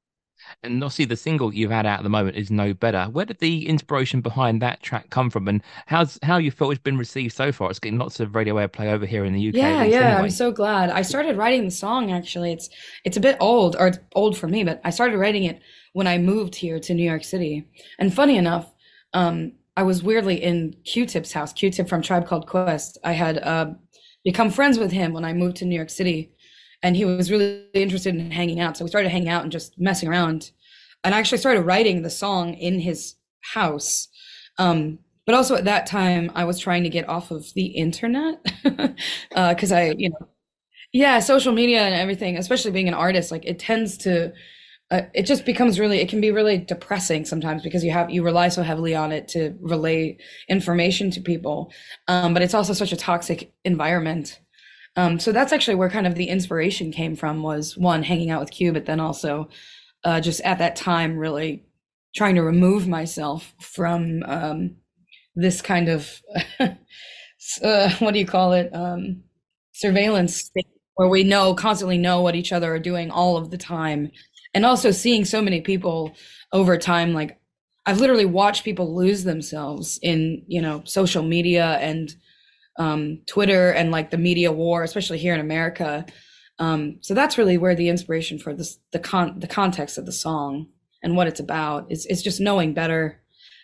[0.64, 3.40] And obviously, the single you've had out at the moment is "No Better." Where did
[3.40, 7.36] the inspiration behind that track come from, and how's how you felt it's been received
[7.36, 7.70] so far?
[7.70, 9.56] It's getting lots of radio airplay over here in the UK.
[9.56, 10.22] Yeah, yeah, anyway.
[10.24, 10.90] I'm so glad.
[10.90, 12.54] I started writing the song actually.
[12.54, 12.70] It's
[13.04, 15.62] it's a bit old or it's old for me, but I started writing it
[15.94, 17.68] when I moved here to New York City.
[18.00, 18.72] And funny enough,
[19.14, 22.98] um I was weirdly in Q-Tip's house, Q-Tip from Tribe Called Quest.
[23.06, 23.68] I had uh
[24.26, 26.34] become friends with him when I moved to New York City
[26.84, 28.76] and he was really interested in hanging out.
[28.76, 30.52] So we started hanging out and just messing around.
[31.04, 34.10] And I actually started writing the song in his house.
[34.58, 38.44] Um, but also at that time, I was trying to get off of the internet
[39.34, 40.28] because I, you know,
[40.94, 44.34] yeah, social media and everything, especially being an artist, like it tends to,
[44.90, 48.24] uh, it just becomes really, it can be really depressing sometimes because you have, you
[48.24, 51.72] rely so heavily on it to relay information to people.
[52.08, 54.40] Um, but it's also such a toxic environment.
[54.96, 58.40] Um, so that's actually where kind of the inspiration came from was one, hanging out
[58.40, 59.50] with Q, but then also
[60.04, 61.66] uh, just at that time, really
[62.16, 64.76] trying to remove myself from um,
[65.36, 66.22] this kind of
[66.60, 69.24] uh, what do you call it um,
[69.74, 70.50] surveillance
[70.96, 74.12] where we know constantly know what each other are doing all of the time
[74.54, 76.16] and also seeing so many people
[76.54, 77.40] over time like
[77.86, 82.16] i've literally watched people lose themselves in you know social media and
[82.80, 86.06] um, twitter and like the media war especially here in america.
[86.60, 90.12] Um, so that's really where the inspiration for this the con the context of the
[90.12, 90.68] song
[91.04, 91.92] and what it's about.
[91.92, 93.22] Is it's just knowing better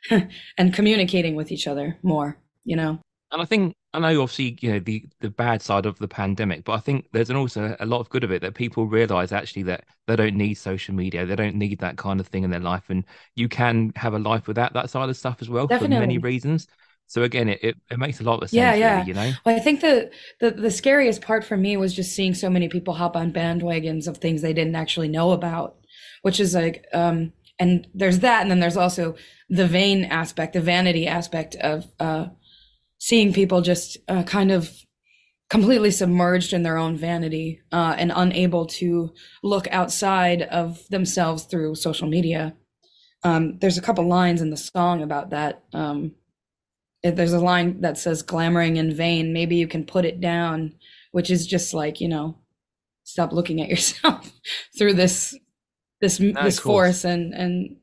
[0.57, 2.99] and communicating with each other more you know?
[3.31, 6.63] And I think I know obviously you know the the bad side of the pandemic,
[6.63, 9.31] but I think there's an also a lot of good of it that people realize
[9.31, 12.49] actually that they don't need social media, they don't need that kind of thing in
[12.49, 13.05] their life, and
[13.35, 16.67] you can have a life without that side of stuff as well for many reasons.
[17.07, 19.33] So again, it, it, it makes a lot of sense, yeah yeah really, you know.
[19.45, 20.09] well, i think the,
[20.39, 24.07] the the scariest part for me was just seeing so many people hop on bandwagons
[24.07, 25.75] of things they didn't actually know about
[26.23, 29.15] which is like um and there's that and then there's also
[29.49, 32.27] the vain aspect the vanity aspect of uh
[33.03, 34.71] seeing people just uh, kind of
[35.49, 39.13] completely submerged in their own vanity uh, and unable to
[39.43, 42.55] look outside of themselves through social media
[43.25, 46.13] um, there's a couple lines in the song about that um,
[47.03, 50.73] there's a line that says glamoring in vain maybe you can put it down
[51.11, 52.37] which is just like you know
[53.03, 54.31] stop looking at yourself
[54.77, 55.37] through this
[55.99, 57.01] this this course.
[57.01, 57.75] force and and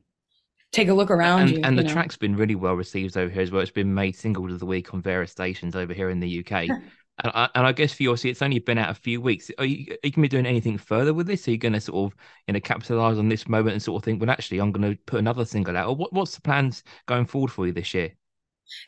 [0.71, 1.93] take a look around and, you and you the know?
[1.93, 3.61] track's been really well received over here as well.
[3.61, 6.51] It's been made single of the week on various stations over here in the UK.
[6.69, 6.81] and,
[7.23, 9.51] I, and I guess for you, obviously, it's only been out a few weeks.
[9.57, 11.47] Are you, are you going to be doing anything further with this?
[11.47, 12.17] Are you going to sort of,
[12.47, 15.01] you know, capitalize on this moment and sort of think, well, actually, I'm going to
[15.05, 15.89] put another single out?
[15.89, 18.11] Or what, what's the plans going forward for you this year?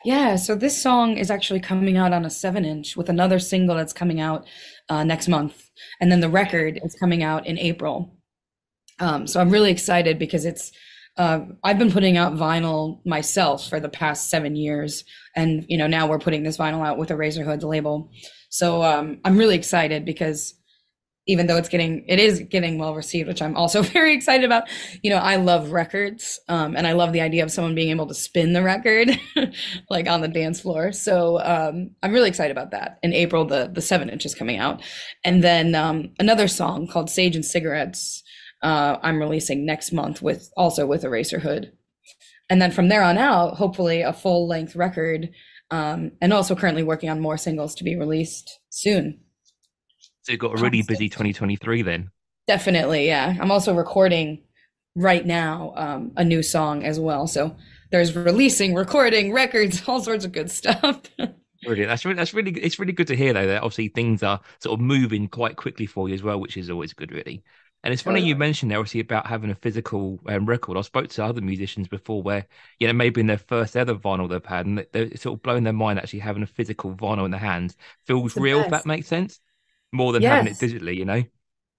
[0.02, 3.76] Yeah, so this song is actually coming out on a seven inch with another single
[3.76, 4.46] that's coming out
[4.88, 5.70] uh, next month.
[6.00, 8.16] And then the record is coming out in April.
[8.98, 10.72] Um, so I'm really excited because it's,
[11.16, 15.04] uh, I've been putting out vinyl myself for the past seven years.
[15.36, 18.10] And, you know, now we're putting this vinyl out with Eraserhood label.
[18.50, 20.54] So um, I'm really excited because
[21.26, 24.64] even though it's getting it is getting well received which i'm also very excited about
[25.02, 28.06] you know i love records um, and i love the idea of someone being able
[28.06, 29.10] to spin the record
[29.90, 33.70] like on the dance floor so um, i'm really excited about that in april the
[33.72, 34.82] the seven inch is coming out
[35.24, 38.22] and then um, another song called sage and cigarettes
[38.64, 41.70] uh, i'm releasing next month with also with eraserhood
[42.50, 45.30] and then from there on out hopefully a full length record
[45.70, 49.20] um, and also currently working on more singles to be released soon
[50.22, 52.10] So you've got a really busy 2023 then.
[52.46, 53.36] Definitely, yeah.
[53.40, 54.42] I'm also recording
[54.96, 57.26] right now um, a new song as well.
[57.26, 57.56] So
[57.90, 61.02] there's releasing, recording, records, all sorts of good stuff.
[61.64, 61.88] Brilliant.
[61.88, 64.74] That's really, that's really, it's really good to hear though that obviously things are sort
[64.78, 67.42] of moving quite quickly for you as well, which is always good, really.
[67.84, 70.78] And it's funny you mentioned there obviously about having a physical um, record.
[70.78, 72.46] I spoke to other musicians before where
[72.80, 75.64] you know maybe in their first ever vinyl they've had, and they're sort of blowing
[75.64, 78.60] their mind actually having a physical vinyl in the hand feels the real.
[78.60, 79.38] If that makes sense,
[79.92, 81.24] more than having it digitally, you know.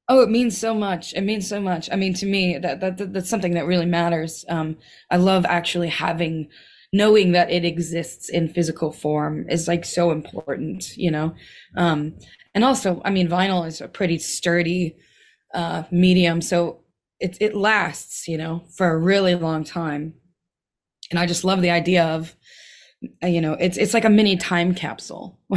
[0.08, 1.14] Oh, it means so much.
[1.16, 1.90] It means so much.
[1.92, 4.46] I mean, to me, that, that, that that's something that really matters.
[4.48, 4.78] Um,
[5.10, 6.50] I love actually having,
[6.94, 11.34] knowing that it exists in physical form is like so important, you know.
[11.76, 12.14] Um,
[12.54, 14.96] and also, I mean, vinyl is a pretty sturdy
[15.56, 16.82] uh, medium, so
[17.20, 20.16] it it lasts, you know, for a really long time.
[21.12, 22.36] And I just love the idea of,
[23.24, 25.40] uh, you know, it's it's like a mini time capsule.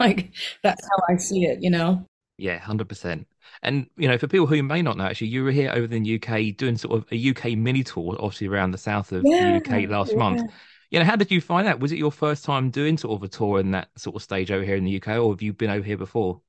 [0.00, 0.32] like
[0.62, 2.06] that's how I see it, you know.
[2.38, 3.26] Yeah, hundred percent.
[3.62, 6.02] And you know, for people who may not know, actually, you were here over in
[6.02, 9.38] the UK doing sort of a UK mini tour, obviously around the south of Yeah,
[9.38, 10.42] the UK last month.
[10.42, 10.46] yeah.
[10.90, 11.80] You know, how did you find that?
[11.80, 14.50] Was it your first time doing sort of a tour in that sort of stage
[14.50, 16.42] over here in the UK, or have you been over here before?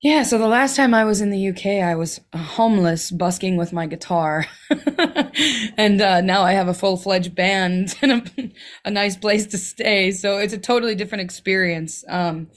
[0.00, 3.72] Yeah, so the last time I was in the UK, I was homeless, busking with
[3.72, 4.46] my guitar.
[5.76, 8.50] And uh, now I have a full-fledged band and a,
[8.86, 10.10] a nice place to stay.
[10.10, 12.04] So it's a totally different experience.
[12.08, 12.48] Um,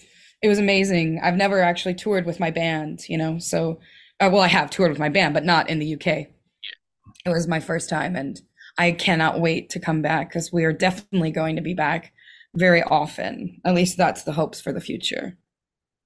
[0.42, 1.20] it was amazing.
[1.24, 3.80] I've never actually toured with my band, you know, so,
[4.20, 6.08] uh, well, I have toured with my band, but not in the UK.
[6.08, 8.40] It was my first time, and
[8.78, 12.14] I cannot wait to come back because we are definitely going to be back
[12.56, 13.62] very often.
[13.66, 15.38] At least that's the hopes for the future.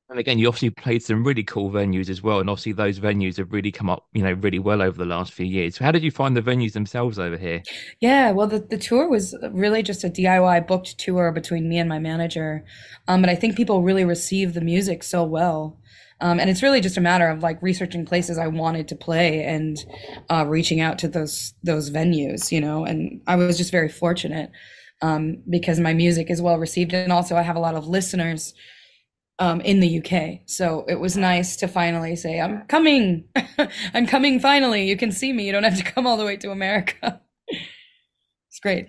[0.08, 3.38] And again, you obviously played some really cool venues as well, and obviously those venues
[3.38, 5.78] have really come up, you know, really well over the last few years.
[5.78, 7.64] So how did you find the venues themselves over here?
[8.02, 11.90] Yeah, well, the, the tour was really just a DIY booked tour between me and
[11.90, 12.64] my manager.
[13.08, 15.80] Um, but I think people really received the music so well.
[16.22, 19.44] Um, and it's really just a matter of like researching places I wanted to play
[19.44, 19.78] and
[20.30, 22.86] uh, reaching out to those those venues, you know.
[22.86, 24.52] And I was just very fortunate
[25.02, 28.54] um, because my music is well received, and also I have a lot of listeners
[29.40, 30.42] um, in the UK.
[30.46, 33.26] So it was nice to finally say, "I'm coming,
[33.94, 35.46] I'm coming." Finally, you can see me.
[35.46, 37.22] You don't have to come all the way to America.
[38.50, 38.88] It's great.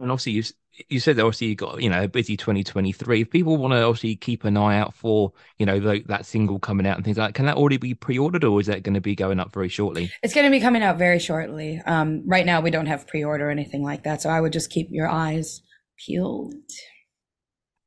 [0.00, 0.42] And obviously, you
[0.88, 3.20] you said that obviously you got you know a busy 2023.
[3.20, 6.58] If people want to obviously keep an eye out for you know the, that single
[6.58, 8.94] coming out and things like, that, can that already be pre-ordered or is that going
[8.94, 10.10] to be going up very shortly?
[10.22, 11.80] It's going to be coming out very shortly.
[11.84, 14.70] Um, right now, we don't have pre-order or anything like that, so I would just
[14.70, 15.60] keep your eyes
[15.98, 16.54] peeled.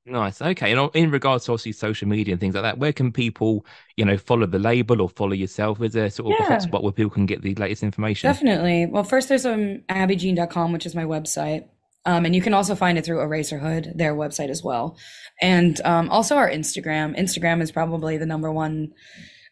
[0.08, 0.42] Nice.
[0.42, 0.72] Okay.
[0.72, 3.66] And in regards to obviously social media and things like that, where can people,
[3.98, 5.82] you know, follow the label or follow yourself?
[5.82, 6.58] Is there sort of a Yeah.
[6.58, 8.30] hotspot where people can get the latest information?
[8.30, 8.86] Definitely.
[8.86, 11.66] Well, first there's um, abbyjean.com, which is my website.
[12.06, 14.98] Um, and you can also find it through Eraserhood, their website as well.
[15.42, 17.20] And um, also our Instagram.
[17.20, 18.94] Instagram is probably the number one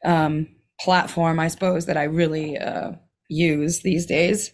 [0.05, 0.47] um,
[0.79, 2.93] platform, I suppose, that I really uh,
[3.27, 4.53] use these days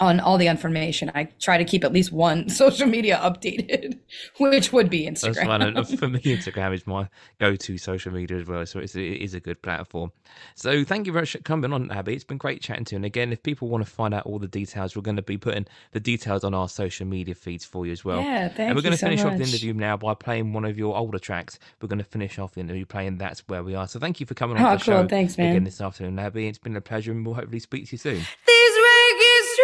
[0.00, 1.10] on all the information.
[1.14, 3.98] I try to keep at least one social media updated,
[4.40, 5.46] which would be That's Instagram.
[5.46, 5.76] fine.
[5.76, 7.08] Uh, for me, Instagram is my
[7.38, 10.10] go-to social media as well, so it's, it is a good platform.
[10.56, 12.14] So thank you very much for coming on, Abby.
[12.14, 12.96] It's been great chatting to you.
[12.96, 15.38] And again, if people want to find out all the details, we're going to be
[15.38, 18.20] putting the details on our social media feeds for you as well.
[18.20, 20.64] Yeah, thank And we're going to so finish off the interview now by playing one
[20.64, 21.58] of your older tracks.
[21.80, 24.26] We're going to finish off the interview playing "That's Where We Are." So thank you
[24.26, 25.08] for coming on Oh, the show cool.
[25.08, 25.50] Thanks, man.
[25.52, 26.48] again this afternoon, Abby.
[26.48, 28.16] It's been a pleasure, and we'll hopefully speak to you soon.
[28.16, 28.74] These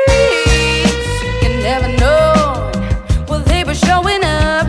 [0.07, 2.71] streets, you never know.
[3.29, 4.67] Well, they were showing up.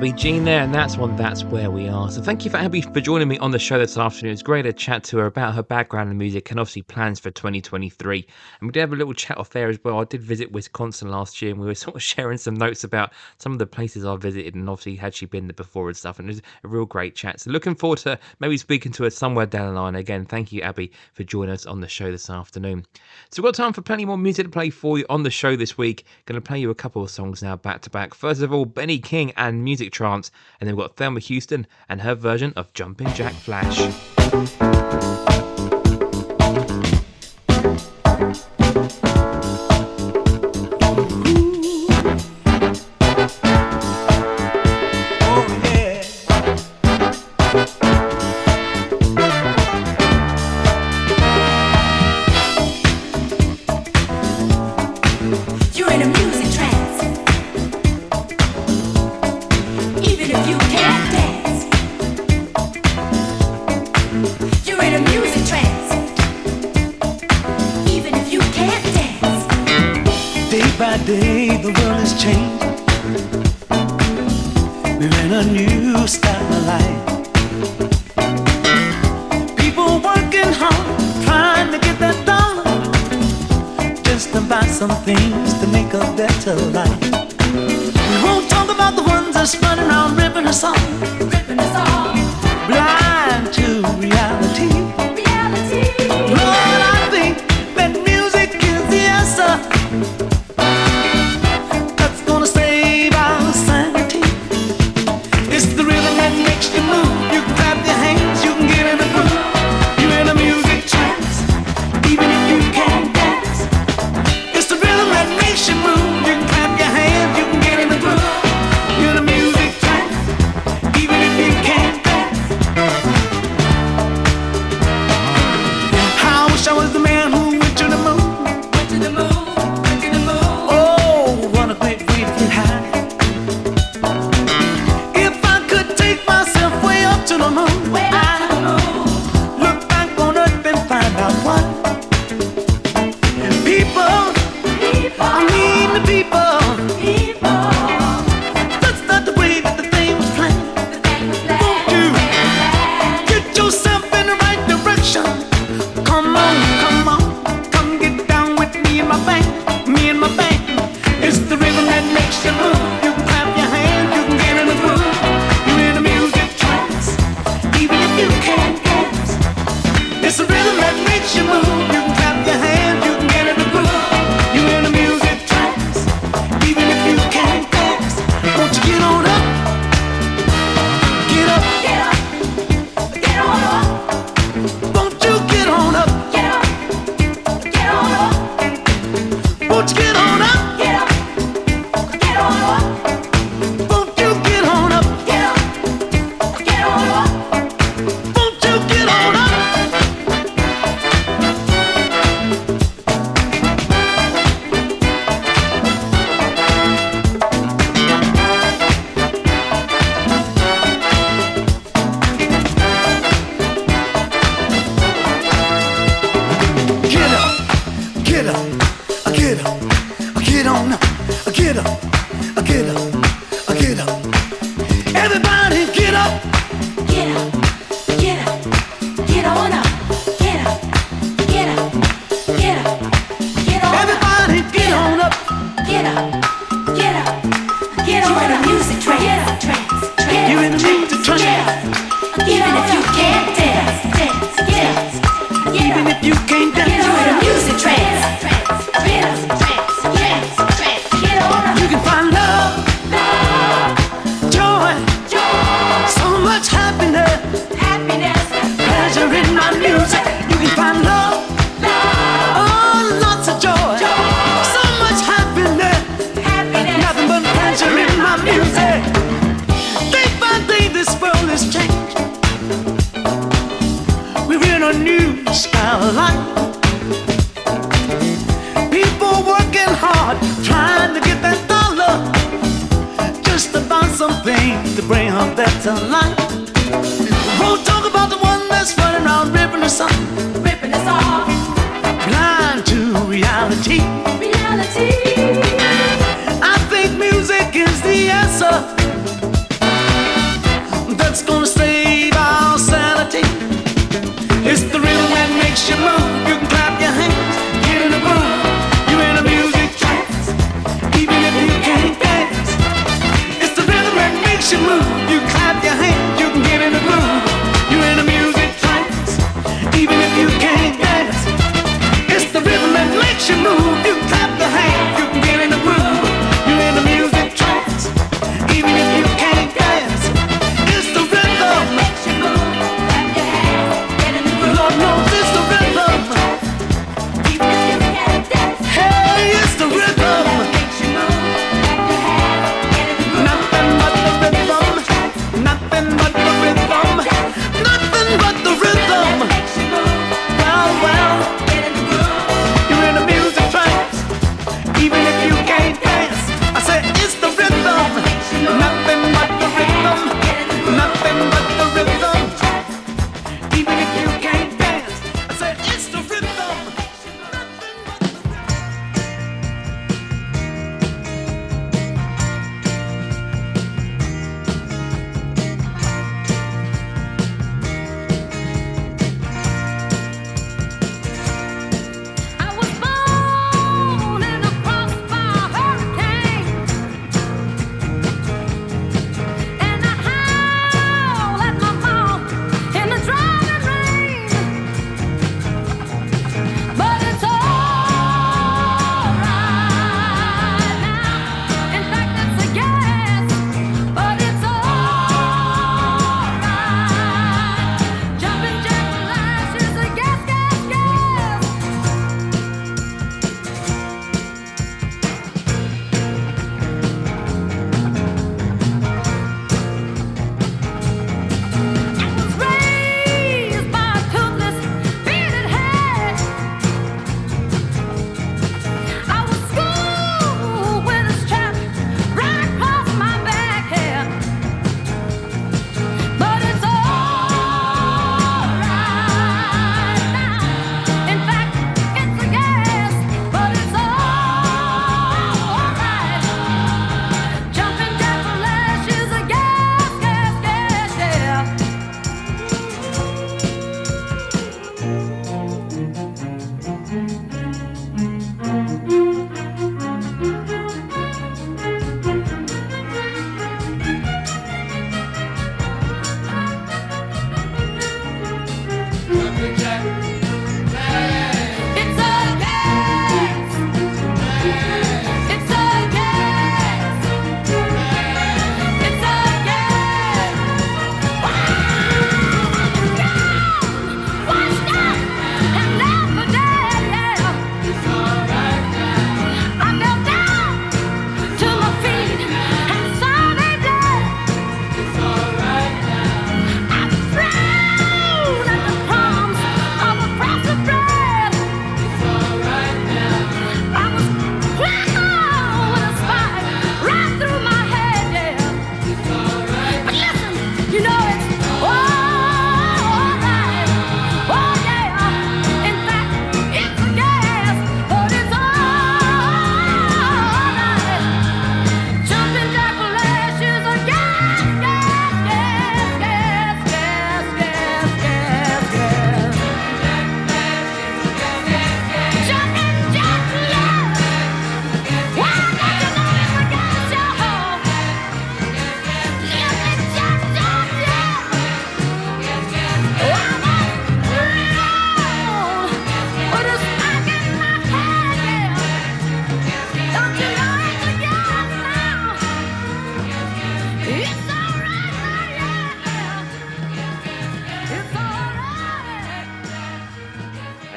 [0.00, 1.14] Abby Jeanne there, and that's one.
[1.16, 2.16] That's where we are podcast.
[2.16, 4.32] And thank you for Abby for joining me on the show this afternoon.
[4.32, 7.30] It's great to chat to her about her background in music and obviously plans for
[7.30, 8.26] 2023.
[8.60, 10.00] And we did have a little chat off there as well.
[10.00, 13.12] I did visit Wisconsin last year and we were sort of sharing some notes about
[13.38, 16.18] some of the places I visited and obviously had she been there before and stuff.
[16.18, 17.40] And it was a real great chat.
[17.40, 19.94] So looking forward to maybe speaking to her somewhere down the line.
[19.94, 22.86] Again, thank you, Abby, for joining us on the show this afternoon.
[23.30, 25.56] So we've got time for plenty more music to play for you on the show
[25.56, 26.04] this week.
[26.26, 28.14] Going to play you a couple of songs now back to back.
[28.14, 30.30] First of all, Benny King and Music Trance.
[30.60, 33.78] And then we've got Thelma Houston and and her version of Jumping Jack Flash.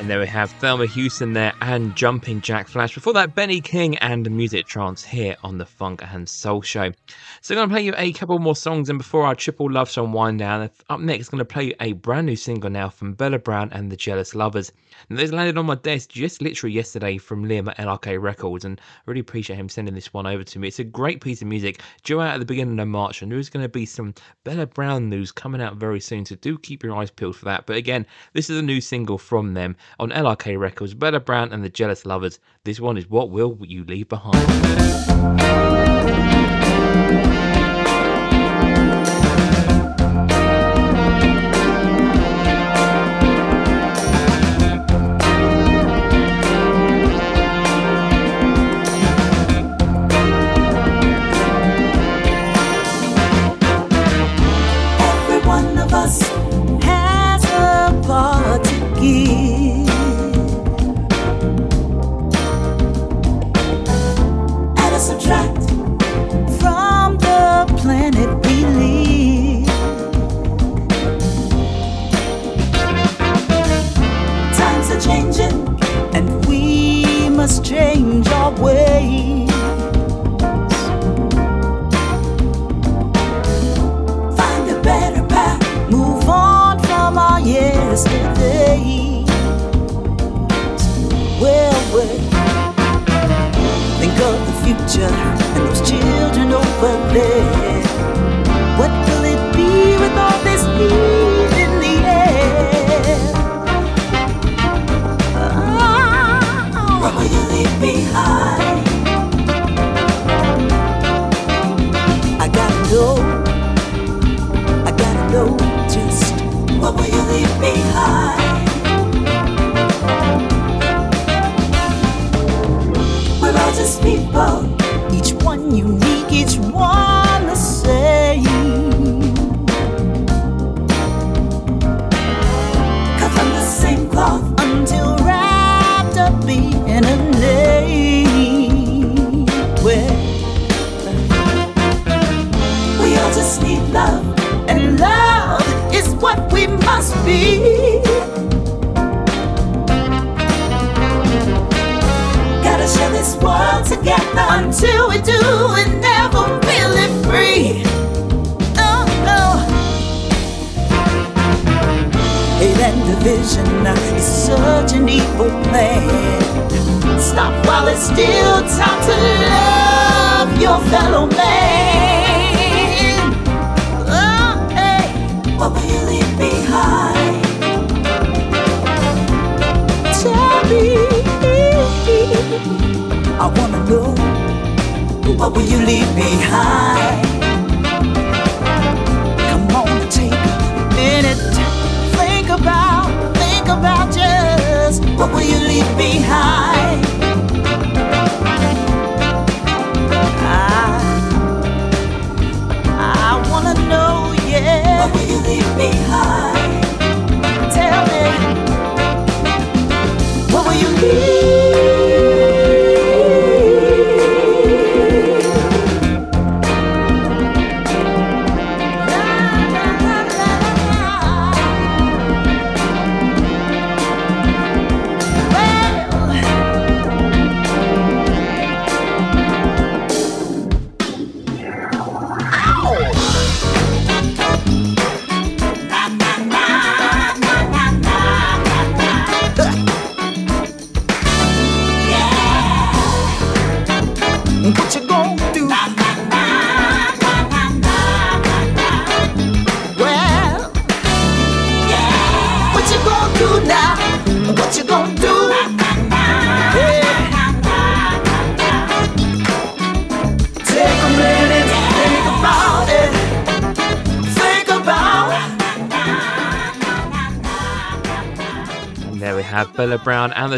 [0.03, 2.93] And there we have Thelma Houston there and Jumping Jack Flash.
[2.93, 6.91] Before that, Benny King and Music Trance here on the Funk and Soul Show.
[7.39, 9.89] So I'm going to play you a couple more songs, and before our triple love
[9.89, 12.89] song wind down, up next, I'm going to play you a brand new single now
[12.89, 14.73] from Bella Brown and the Jealous Lovers.
[15.09, 18.81] And this landed on my desk just literally yesterday from Liam at LRK Records, and
[18.81, 20.67] I really appreciate him sending this one over to me.
[20.67, 23.49] It's a great piece of music, due out at the beginning of March, and there's
[23.49, 24.13] going to be some
[24.43, 27.65] Bella Brown news coming out very soon, so do keep your eyes peeled for that.
[27.65, 31.63] But again, this is a new single from them on LRK Records, Bella Brown and
[31.63, 32.39] the Jealous Lovers.
[32.63, 35.92] This one is What Will You Leave Behind?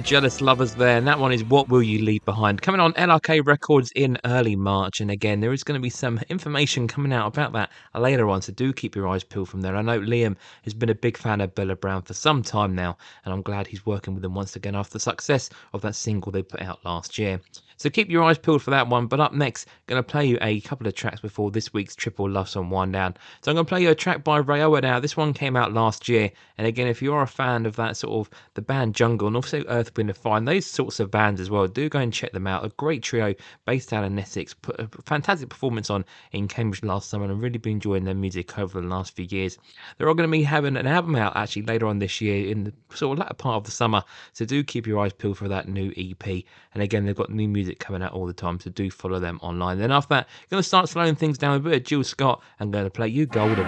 [0.05, 0.97] Jealous Lovers there.
[0.97, 2.61] And that one is What Will You Leave Behind?
[2.61, 4.99] Coming on LRK Records in early March.
[4.99, 8.43] And again, there is going to be some information coming out about that later on.
[8.43, 9.75] So do keep your eyes peeled from there.
[9.75, 12.95] I know Liam has been a big fan of Bella Brown for some time now.
[13.25, 16.31] And I'm glad he's working with them once again after the success of that single
[16.31, 17.41] they put out last year.
[17.77, 19.07] So keep your eyes peeled for that one.
[19.07, 22.29] But up next, going to play you a couple of tracks before this week's Triple
[22.29, 23.15] Love Song Wind Down.
[23.41, 24.99] So I'm going to play you a track by Rayoa now.
[24.99, 26.31] This one came out last year.
[26.57, 29.35] And again, if you are a fan of that sort of the band Jungle, and
[29.35, 31.67] also Earth, Wind Fire, and those sorts of bands as well.
[31.67, 32.65] Do go and check them out.
[32.65, 33.33] A great trio
[33.65, 34.53] based out in Essex.
[34.53, 38.13] Put a fantastic performance on in Cambridge last summer, and I've really been enjoying their
[38.13, 39.57] music over the last few years.
[39.97, 42.63] They're all going to be having an album out actually later on this year in
[42.63, 44.03] the sort of latter part of the summer,
[44.33, 46.43] so do keep your eyes peeled for that new EP.
[46.73, 49.39] And again, they've got new music coming out all the time, so do follow them
[49.41, 49.79] online.
[49.79, 52.85] Then after that, going to start slowing things down a bit Jill Scott and going
[52.85, 53.67] to play you Golden.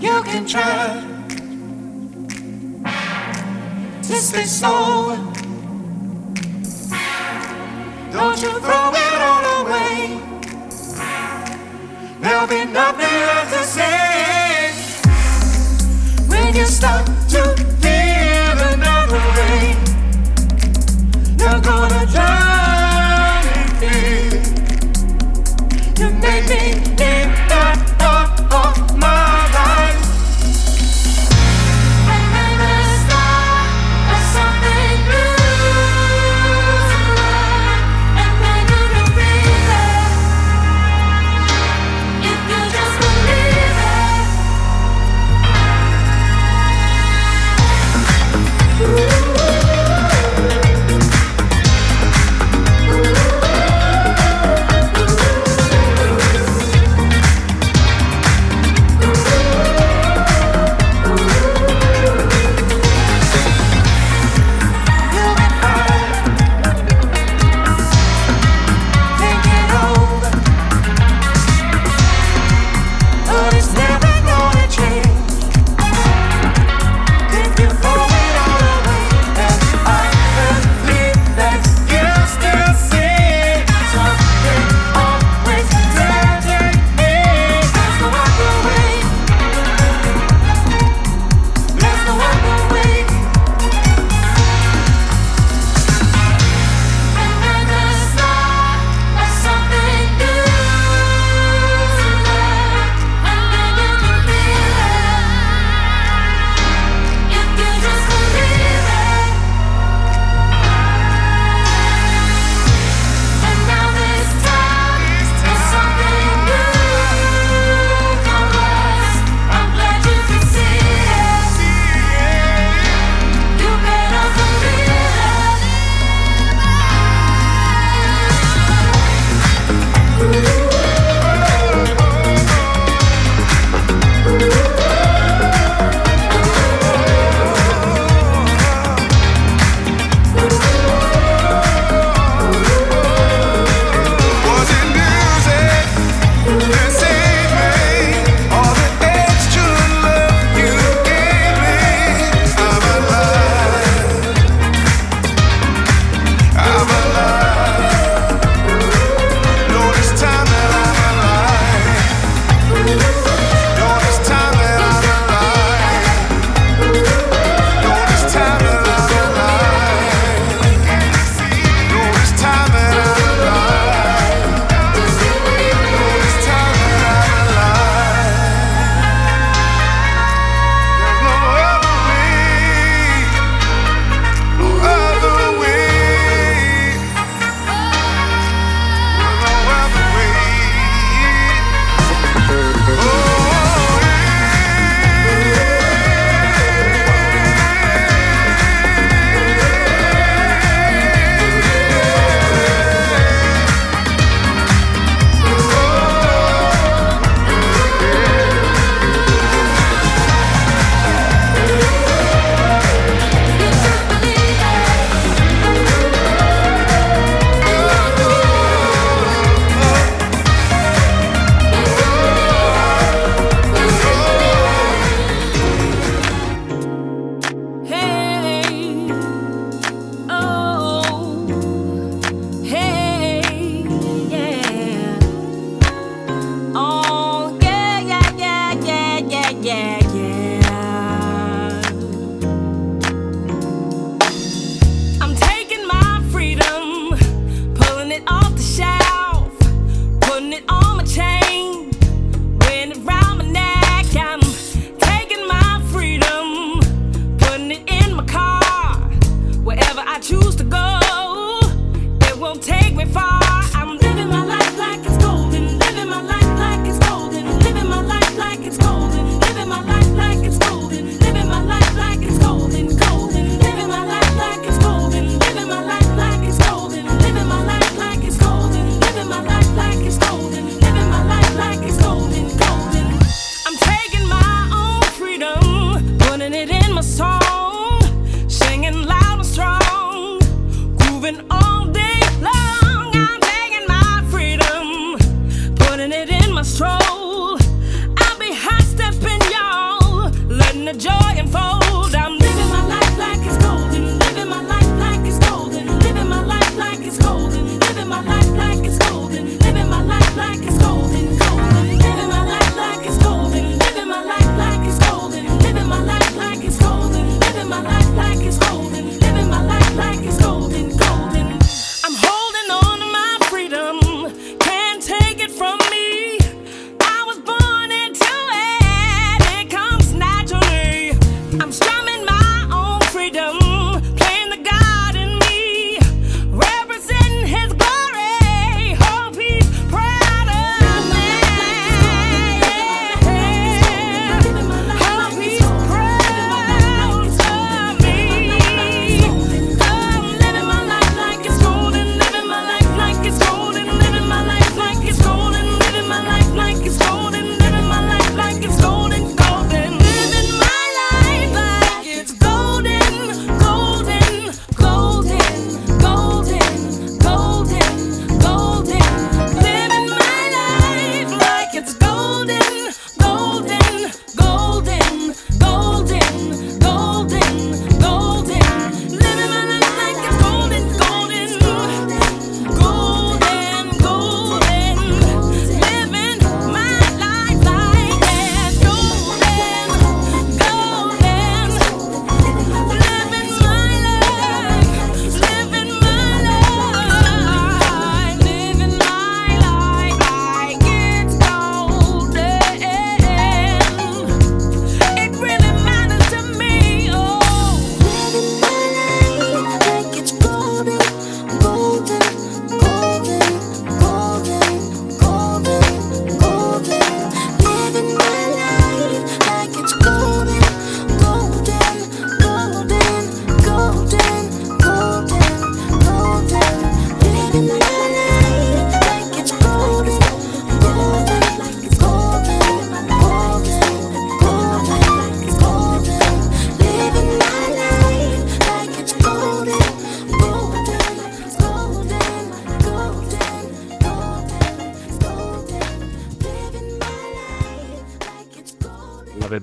[0.00, 1.14] You can try.
[8.12, 10.20] Don't you throw it all away.
[12.20, 14.72] There'll be nothing left to say
[16.28, 17.13] when you start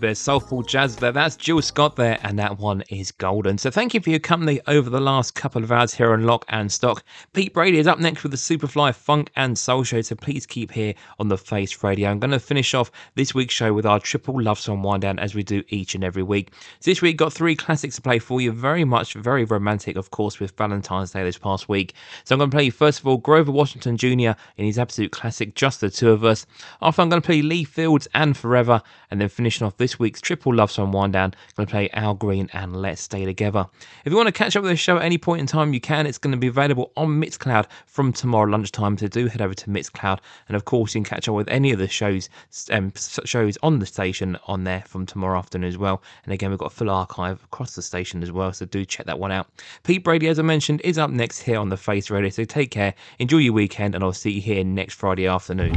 [0.01, 1.11] bit soulful jazz there.
[1.11, 3.57] That's Jill Scott there, and that one is golden.
[3.59, 6.45] So thank you for your company over the last couple of hours here on Lock
[6.49, 7.03] and Stock.
[7.33, 10.71] Pete Brady is up next with the Superfly Funk and Soul Show, so please keep
[10.71, 12.11] here on the Face Radio.
[12.11, 15.17] I'm going to finish off this week's show with our triple love song wind down
[15.17, 16.51] as we do each and every week.
[16.79, 20.11] So this week got three classics to play for you, very much very romantic, of
[20.11, 21.95] course, with Valentine's Day this past week.
[22.23, 24.37] So I'm going to play first of all Grover Washington Jr.
[24.57, 26.45] in his absolute classic Just the Two of Us.
[26.83, 30.21] After I'm going to play Lee Fields and Forever, and then finishing off this week's
[30.21, 33.65] triple love song wind down, I'm going to play Al Green and Let's Stay Together.
[34.05, 35.79] If you want to catch up with the show at any point in time, you
[35.79, 36.05] can.
[36.05, 38.97] It's going to be available on Mixcloud from tomorrow lunchtime.
[38.97, 41.71] So do head over to Mixcloud, and of course you can catch up with any
[41.71, 42.29] of the shows
[42.71, 46.01] um, shows on the station on there from tomorrow afternoon as well.
[46.23, 49.05] And again, we've got a full archive across the station as well, so do check
[49.05, 49.47] that one out.
[49.83, 52.29] Pete Brady, as I mentioned, is up next here on the Face Radio.
[52.29, 55.73] So take care, enjoy your weekend, and I'll see you here next Friday afternoon.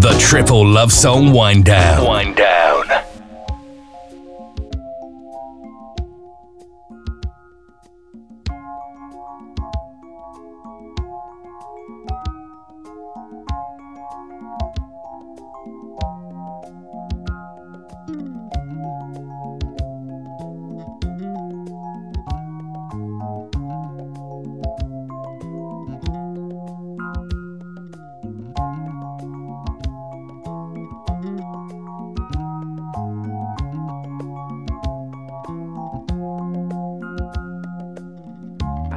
[0.00, 2.06] The Triple Love Song Wind Down.
[2.06, 2.75] Wind down.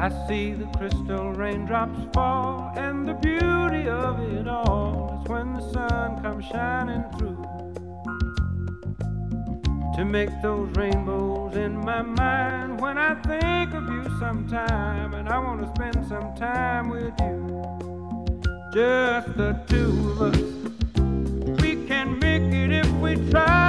[0.09, 5.61] I see the crystal raindrops fall, and the beauty of it all is when the
[5.71, 7.37] sun comes shining through
[9.95, 12.81] to make those rainbows in my mind.
[12.81, 17.61] When I think of you sometime, and I want to spend some time with you,
[18.73, 21.61] just the two of us.
[21.61, 23.68] We can make it if we try,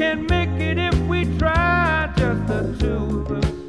[0.00, 3.59] Can make it if we try, just the two of us.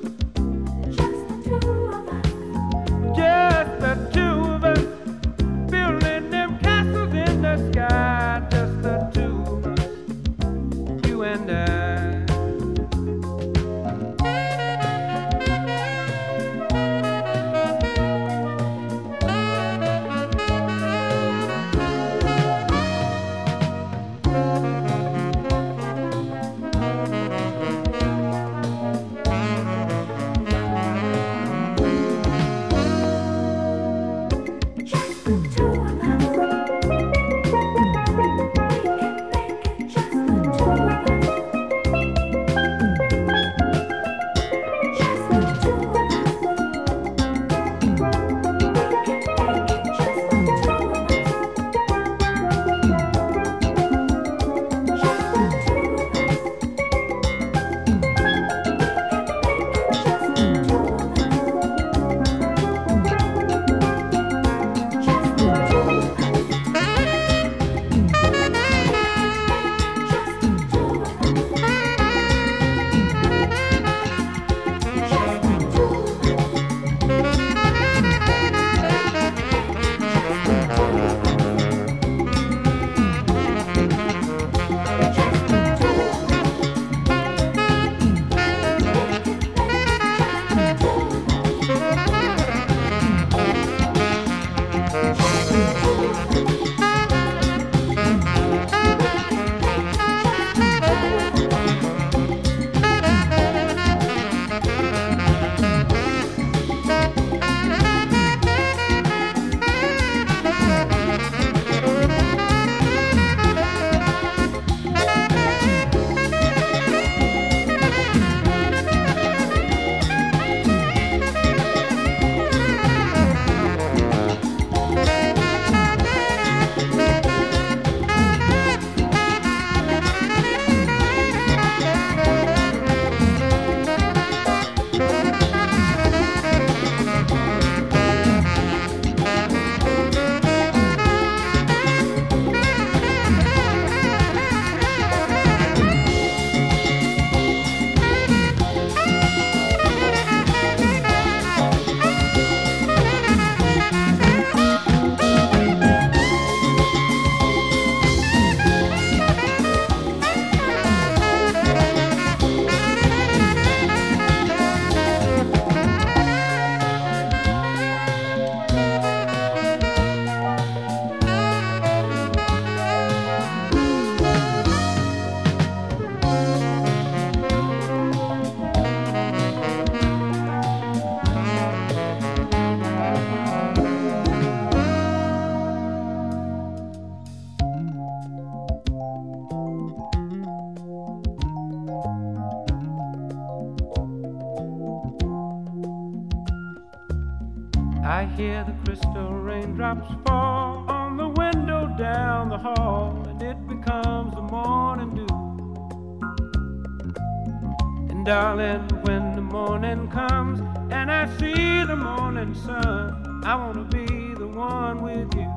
[208.24, 210.60] Darling, when the morning comes
[210.92, 215.52] and I see the morning sun, I wanna be the one with you.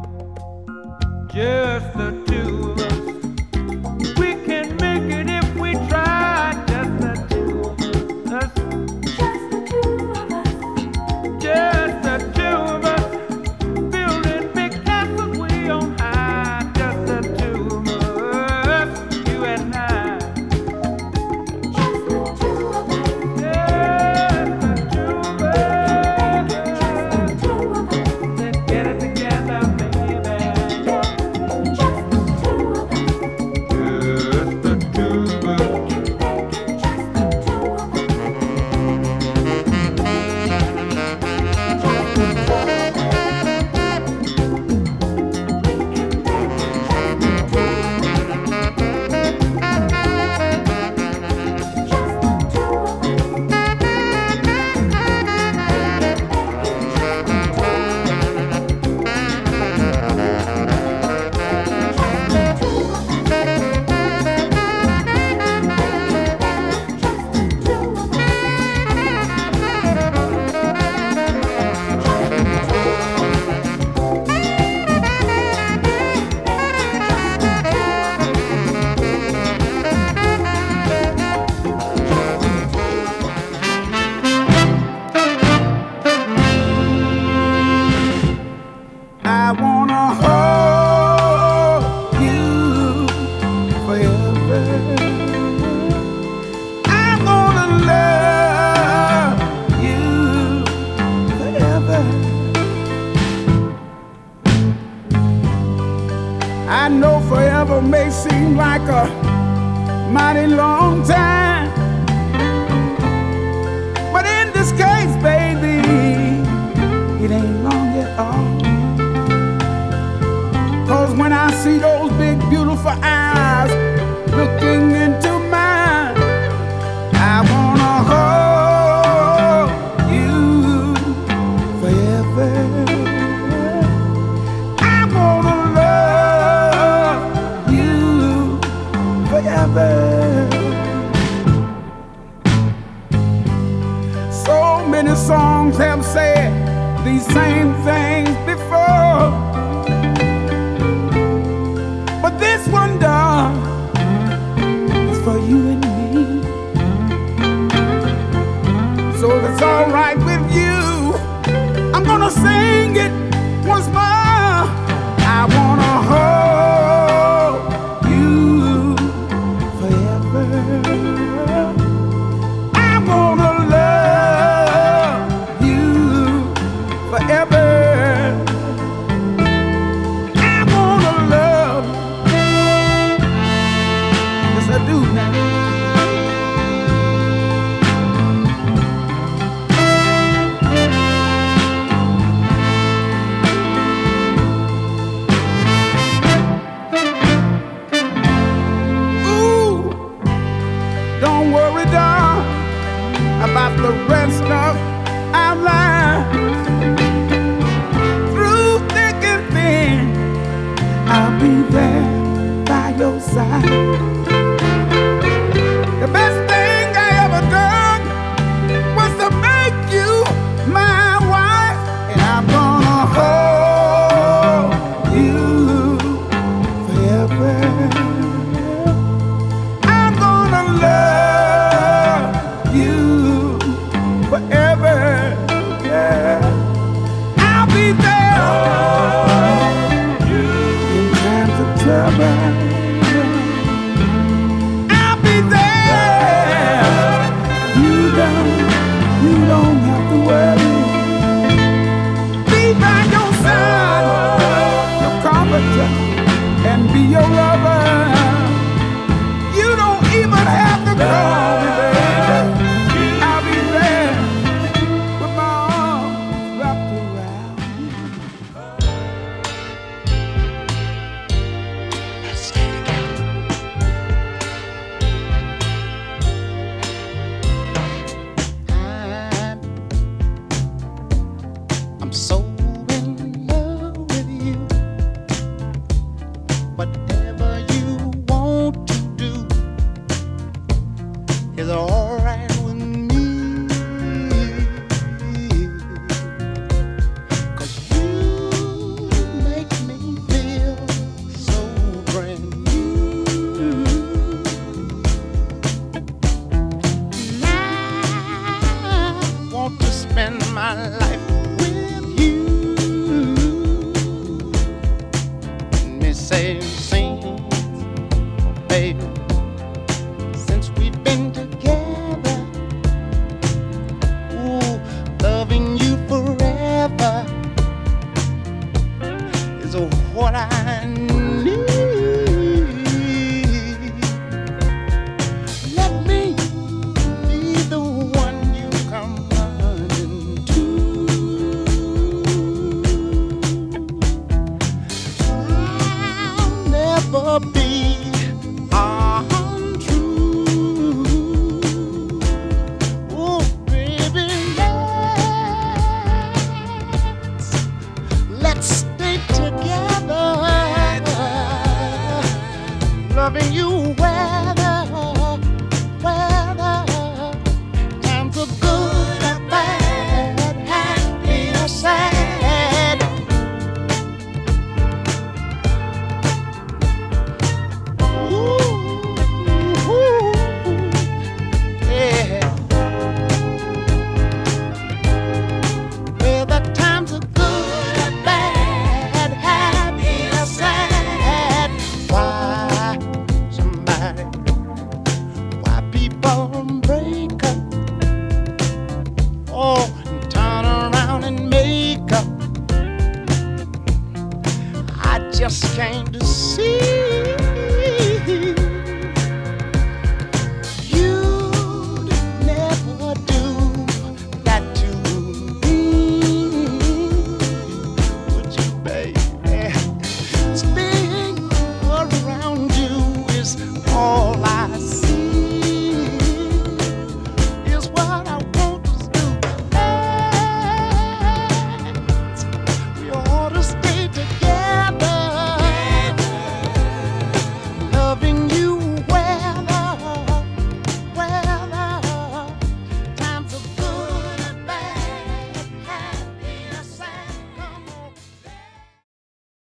[1.29, 3.14] Just the two of us.